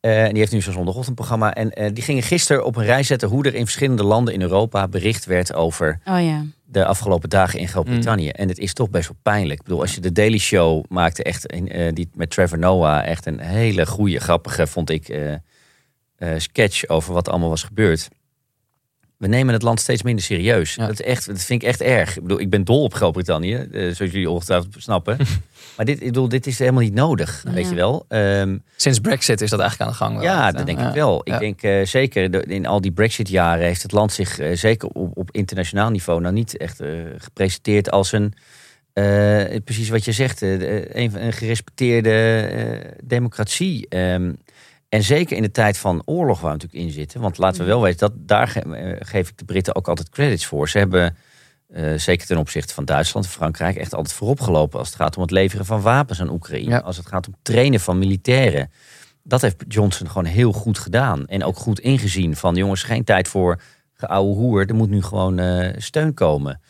[0.00, 1.54] Uh, en die heeft nu zo'n zondagochtendprogramma.
[1.54, 4.42] En uh, die gingen gisteren op een rij zetten hoe er in verschillende landen in
[4.42, 6.44] Europa bericht werd over oh, ja.
[6.64, 8.24] de afgelopen dagen in Groot-Brittannië.
[8.24, 8.30] Mm.
[8.30, 9.58] En het is toch best wel pijnlijk.
[9.58, 13.26] Ik bedoel, als je de Daily Show maakte, echt uh, die met Trevor Noah, echt
[13.26, 15.38] een hele goede, grappige, vond ik,
[16.36, 18.08] sketch over wat allemaal was gebeurd
[19.20, 20.74] we nemen het land steeds minder serieus.
[20.74, 22.16] Dat, is echt, dat vind ik echt erg.
[22.16, 25.16] Ik bedoel, ik ben dol op Groot-Brittannië, uh, zoals jullie ongetwijfeld snappen.
[25.76, 28.04] maar dit, ik bedoel, dit is helemaal niet nodig, weet je wel.
[28.08, 30.14] Um, Sinds Brexit is dat eigenlijk aan de gang.
[30.14, 31.20] Wel, ja, dat denk ik wel.
[31.24, 35.16] Ik denk uh, zeker in al die Brexit-jaren heeft het land zich uh, zeker op,
[35.16, 36.82] op, internationaal niveau nou niet echt
[37.16, 38.34] gepresenteerd als een.
[39.64, 43.86] precies wat je zegt, een, een gerespecteerde democratie.
[43.96, 44.38] Um,
[44.90, 47.20] en zeker in de tijd van oorlog waar we natuurlijk in zitten.
[47.20, 50.46] Want laten we wel weten, dat, daar eh, geef ik de Britten ook altijd credits
[50.46, 50.68] voor.
[50.68, 51.16] Ze hebben,
[51.68, 55.16] uh, zeker ten opzichte van Duitsland en Frankrijk, echt altijd voorop gelopen als het gaat
[55.16, 56.82] om het leveren van wapens aan Oekraïne.
[56.82, 58.70] Als het gaat om trainen van militairen.
[59.22, 61.26] Dat heeft Johnson gewoon heel goed gedaan.
[61.26, 63.60] En ook goed ingezien van jongens, geen tijd voor
[63.94, 64.68] geouwe hoer.
[64.68, 66.60] Er moet nu gewoon uh, steun komen.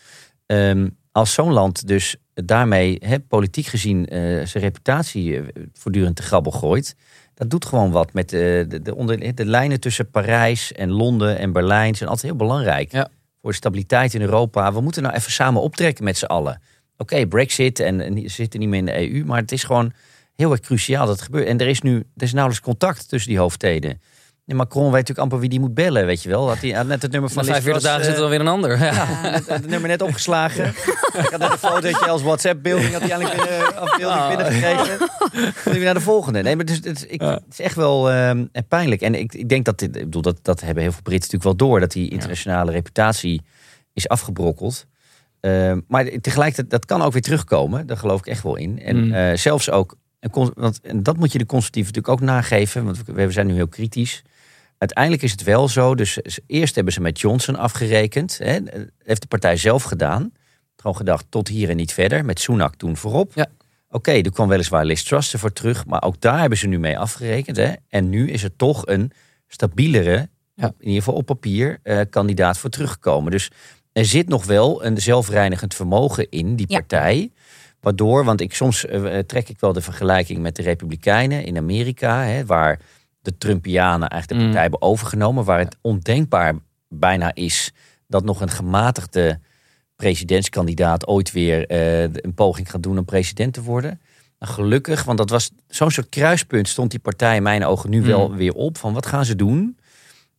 [0.47, 6.53] Um, als zo'n land dus daarmee politiek gezien eh, zijn reputatie eh, voortdurend te grabbel
[6.53, 6.97] gooit.
[7.41, 11.39] Dat doet gewoon wat met de, de, de, onder, de lijnen tussen Parijs en Londen
[11.39, 12.93] en Berlijn zijn altijd heel belangrijk.
[12.93, 13.09] Ja.
[13.41, 14.73] Voor de stabiliteit in Europa.
[14.73, 16.61] We moeten nou even samen optrekken met z'n allen.
[16.97, 19.93] Oké, Brexit en, en ze zitten niet meer in de EU, maar het is gewoon
[20.37, 21.47] heel erg cruciaal dat het gebeurt.
[21.47, 24.01] En er is nu er is nauwelijks contact tussen die hoofdsteden.
[24.51, 26.49] En Macron weet natuurlijk amper wie die moet bellen, weet je wel.
[26.49, 28.49] Had hij had net het nummer van Na 45 dagen zit er dan weer een
[28.49, 28.79] ander.
[28.85, 29.07] Ja.
[29.47, 30.67] het nummer net opgeslagen.
[30.67, 34.29] ik had net een fotootje als WhatsApp-beelding had hij eigenlijk binnen, afbeelding Oh.
[34.29, 34.99] binnengekregen.
[35.65, 36.43] Dan weer naar de volgende.
[36.43, 39.01] Nee, maar dus, het, is, ik, het is echt wel ehm, pijnlijk.
[39.01, 41.59] En ik, ik denk dat dit, ik bedoel, dat, dat hebben heel veel Britten natuurlijk
[41.59, 43.43] wel door, dat die internationale reputatie
[43.93, 44.87] is afgebrokkeld.
[45.41, 47.87] Ehm, maar tegelijkertijd, dat kan ook weer terugkomen.
[47.87, 48.81] Daar geloof ik echt wel in.
[48.83, 49.13] En Mm.
[49.13, 53.03] eh, zelfs ook, een want en dat moet je de conservatieven natuurlijk ook nageven, want
[53.07, 54.23] we zijn nu heel kritisch.
[54.81, 55.95] Uiteindelijk is het wel zo.
[55.95, 58.39] Dus eerst hebben ze met Johnson afgerekend.
[58.39, 58.59] Hè,
[59.05, 60.33] heeft de partij zelf gedaan.
[60.77, 62.25] Gewoon gedacht, tot hier en niet verder.
[62.25, 63.33] Met Sunak toen voorop.
[63.35, 63.47] Ja.
[63.91, 65.87] Oké, er kwam weliswaar Liz Truss ervoor terug.
[65.87, 67.57] Maar ook daar hebben ze nu mee afgerekend.
[67.57, 67.73] Hè.
[67.89, 69.13] En nu is er toch een
[69.49, 70.67] stabielere, Ja.
[70.67, 73.31] in ieder geval op papier, eh, kandidaat voor teruggekomen.
[73.31, 73.51] Dus
[73.93, 76.79] er zit nog wel een zelfreinigend vermogen in die Ja.
[76.79, 77.31] partij.
[77.81, 82.25] Waardoor, want ik, soms eh, trek ik wel de vergelijking met de Republikeinen in Amerika.
[82.25, 82.79] Hè, waar
[83.23, 84.43] de Trumpianen eigenlijk de Mm.
[84.45, 85.45] partij hebben overgenomen.
[85.45, 86.55] Waar het ondenkbaar
[86.89, 87.73] bijna is
[88.07, 89.41] dat nog een gematigde
[89.97, 94.01] presidentskandidaat ooit weer eh, een poging gaat doen om president te worden.
[94.39, 98.03] Nou, gelukkig, want dat was zo'n soort kruispunt, stond die partij in mijn ogen nu
[98.03, 98.37] wel Mm.
[98.37, 98.79] weer op.
[98.79, 99.79] Van wat gaan ze doen?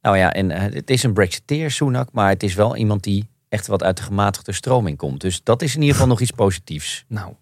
[0.01, 3.29] Nou ja, en eh, het is een Brexiteer, Sunak, maar het is wel iemand die
[3.49, 5.21] echt wat uit de gematigde stroming komt.
[5.21, 7.05] Dus dat is in ieder geval nog iets positiefs.
[7.07, 7.33] Nou,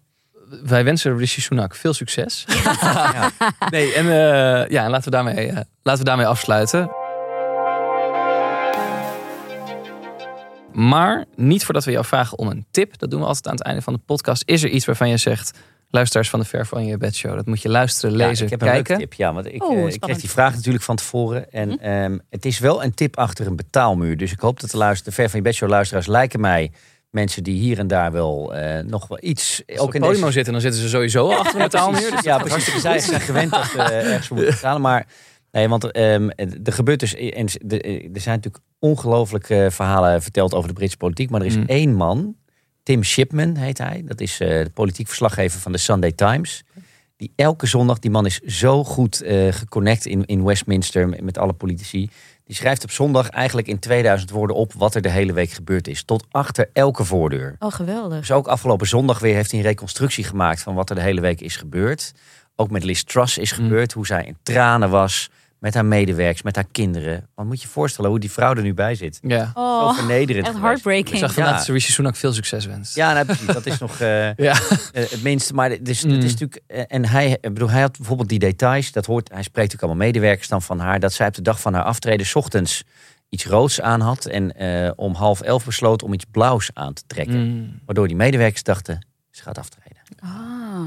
[0.62, 2.44] wij wensen Rishi Sunak veel succes.
[3.70, 6.90] Nee, en eh, ja, laten we, daarmee, eh, laten we daarmee afsluiten.
[10.72, 12.98] Maar niet voordat we jou vragen om een tip.
[12.98, 14.42] Dat doen we altijd aan het einde van de podcast.
[14.46, 15.58] Is er iets waarvan je zegt...
[15.90, 17.34] luisteraars van de Ver van je bed show...
[17.34, 18.96] dat moet je luisteren, Ja, lezen, ik heb een kijken.
[18.96, 21.52] leuke tip, ja, want ik, Oeh, eh, ik kreeg die vraag natuurlijk van tevoren.
[21.52, 24.16] En ehm, het is wel een tip achter een betaalmuur.
[24.16, 26.70] Dus ik hoop dat de, luister, de Ver van je Bed Show luisteraars lijken mij
[27.10, 29.62] mensen die hier en daar wel eh, nog wel iets...
[29.66, 32.10] Als ze op in Podimo deze- zitten, dan zitten ze sowieso achter het taalmuur.
[32.10, 32.80] Dus ja, precies.
[32.80, 34.80] Zij zijn gewend dat we ergens voor moeten betalen.
[34.80, 35.06] Maar
[35.50, 36.28] nee, want ehm,
[36.64, 37.14] er gebeurt dus.
[37.14, 37.80] En de-
[38.12, 41.30] er zijn natuurlijk ongelooflijke verhalen verteld over de Britse politiek.
[41.30, 41.64] Maar er is Mm.
[41.66, 42.36] één man,
[42.82, 44.02] Tim Shipman heet hij.
[44.06, 46.62] Dat is eh, de politiek verslaggever van de Sunday Times.
[47.16, 51.38] Die elke zondag, die man is zo goed eh geconnect in, in Westminster met, met
[51.38, 52.08] alle politici.
[52.50, 55.88] Die schrijft op zondag eigenlijk in 2000 woorden op wat er de hele week gebeurd
[55.88, 56.02] is.
[56.02, 57.56] Tot achter elke voordeur.
[57.58, 58.18] Oh, geweldig.
[58.18, 61.20] Dus ook afgelopen zondag weer heeft hij een reconstructie gemaakt van wat er de hele
[61.20, 62.12] week is gebeurd.
[62.56, 63.62] Ook met Liz Truss is Mm.
[63.64, 65.30] gebeurd, hoe zij in tranen was
[65.60, 67.28] met haar medewerkers, met haar kinderen.
[67.34, 69.18] Want moet je je voorstellen hoe die vrouw er nu bij zit.
[69.22, 69.50] Ja.
[69.54, 70.46] Zo Oh, vernederend.
[70.46, 71.14] echt heartbreaking.
[71.14, 71.58] Ik zag vandaag Ja.
[71.58, 72.94] dat Rishi Sunak veel succes wenst.
[72.94, 73.46] Ja, nee, precies.
[73.46, 74.52] Dat is nog eh, Ja.
[74.92, 75.54] eh, het minste.
[75.54, 76.10] Maar het is, Mm.
[76.10, 76.60] het is natuurlijk.
[76.66, 78.92] eh, En hij, bedoel, hij had bijvoorbeeld die details.
[78.92, 81.00] Dat hoort, hij spreekt natuurlijk allemaal medewerkers dan van haar.
[81.00, 82.84] Dat zij op de dag van haar aftreden 's ochtends
[83.28, 84.24] iets roods aan had.
[84.26, 87.46] En eh, om half elf besloot om iets blauws aan te trekken.
[87.48, 87.80] Mm.
[87.86, 89.98] Waardoor die medewerkers dachten, ze gaat aftreden.
[90.18, 90.28] Ah.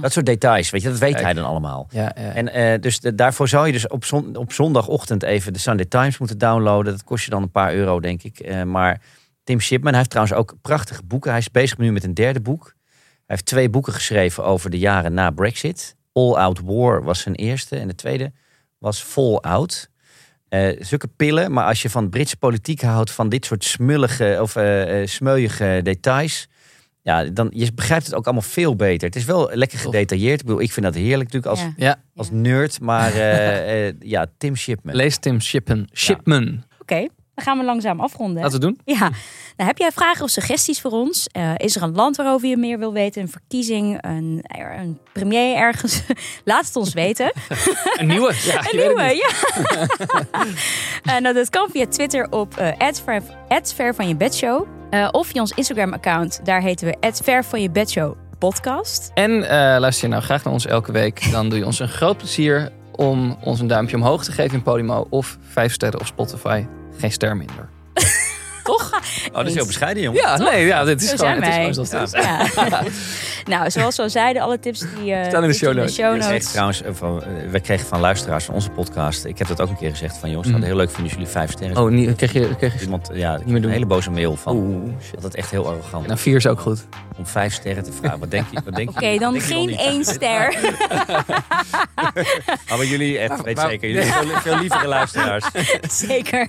[0.01, 1.23] Dat soort details, weet je, dat weet Kijk.
[1.23, 1.87] hij dan allemaal.
[1.89, 2.33] Ja, ja.
[2.33, 5.85] En eh, dus de- daarvoor zou je dus op, zon, op zondagochtend even de Sunday
[5.85, 6.91] Times moeten downloaden.
[6.91, 8.39] Dat kost je dan een paar euro, denk ik.
[8.39, 9.01] Eh, maar
[9.43, 11.29] Tim Shipman, hij heeft trouwens ook prachtige boeken.
[11.29, 12.63] Hij is bezig nu met een derde boek.
[12.93, 15.95] Hij heeft twee boeken geschreven over de jaren na Brexit.
[16.13, 17.75] All Out War was zijn eerste.
[17.77, 18.31] En de tweede
[18.79, 19.89] was Fallout.
[20.49, 24.55] Eh zulke pillen, maar als je van Britse politiek houdt, van dit soort smullige of
[24.55, 26.47] eh, smeuïge details.
[27.03, 29.07] Ja, dan je begrijpt het ook allemaal veel beter.
[29.07, 30.39] Het is wel lekker gedetailleerd.
[30.39, 31.73] Ik bedoel, ik vind dat heerlijk natuurlijk als, Ja.
[31.75, 31.95] ja.
[32.15, 32.79] als nerd.
[32.81, 34.95] Maar eh, eh, ja, Tim Shipman.
[34.95, 35.87] Lees Tim Shipman.
[35.93, 36.63] Shipman.
[36.81, 38.43] Oké, dan gaan we langzaam afronden.
[38.43, 38.95] Laten we het doen.
[38.95, 39.09] Ja,
[39.57, 41.27] nou, heb jij vragen of suggesties voor ons?
[41.27, 43.21] Eh, is er een land waarover je meer wil weten?
[43.21, 43.97] Een verkiezing?
[44.01, 44.45] Een,
[44.81, 46.01] een premier ergens?
[46.45, 47.31] Laat het ons weten.
[47.99, 48.33] Een nieuwe.
[48.43, 49.29] Ja, Een nieuwe, ja.
[51.15, 52.75] en nou, dat kan via Twitter op
[53.75, 54.82] @ver van je bedshow.
[54.93, 56.39] Eh, of via ons Instagram-account.
[56.43, 59.11] Daar heten we @ver van je bedshow podcast.
[59.13, 61.87] En eh, luister je nou graag naar ons elke week, dan doe je ons een
[61.87, 66.05] groot plezier om ons een duimpje omhoog te geven in Podimo of vijf sterren op
[66.05, 66.65] Spotify.
[66.97, 67.69] Geen ster minder.
[69.29, 70.21] Oh, dat is heel bescheiden, jongen.
[70.21, 71.59] Ja, nee, ja, dit is Zo gewoon, zijn het is wij.
[71.73, 72.53] gewoon zoals het is.
[72.55, 72.83] Ja.
[73.57, 75.95] nou, zoals we al zeiden, alle tips die eh, Staan in de show notes.
[76.25, 79.25] Zegt trouwens, van, eh, we kregen van luisteraars van onze podcast.
[79.25, 80.57] Ik heb dat ook een keer gezegd van jongens, Mhm.
[80.59, 81.77] dat heel leuk vinden als jullie vijf sterren.
[81.77, 82.79] Oh, niet, kreeg je, kreeg je...
[82.79, 83.63] Iemand, ja, meer doen.
[83.63, 84.55] een hele boze mail van.
[84.55, 85.13] Oeh, shit.
[85.13, 86.85] Dat het echt heel arrogant Nou, vier is ook goed.
[87.17, 88.19] om vijf sterren te vragen.
[88.19, 88.59] Wat denk je?
[88.65, 88.95] Wat denk je?
[88.95, 90.07] Oké, dan denk geen één niet?
[90.07, 90.55] ster.
[92.71, 95.45] Oh, maar jullie, echt, weet maar- zeker, jullie zijn veel, veel lievere luisteraars.
[96.07, 96.47] Zeker.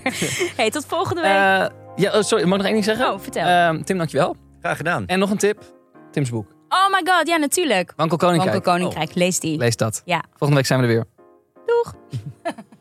[0.57, 1.31] Hey, tot volgende week.
[1.31, 1.65] Eh,
[1.97, 3.13] ja, oh, sorry, mag ik nog één ding zeggen?
[3.13, 3.47] Oh, vertel.
[3.47, 4.37] Ehm, Tim, dankjewel.
[4.61, 5.07] Graag gedaan.
[5.07, 5.63] En nog een tip.
[6.11, 6.47] Tim's boek.
[6.69, 7.93] Oh my god, ja natuurlijk.
[7.97, 8.53] Wankel Koninkrijk.
[8.53, 9.15] Wankel Koninkrijk, oh.
[9.15, 9.59] lees die.
[9.59, 10.03] Lees dat.
[10.05, 10.25] Ja.
[10.29, 11.05] Volgende week zijn we er weer.
[11.67, 11.95] Doeg!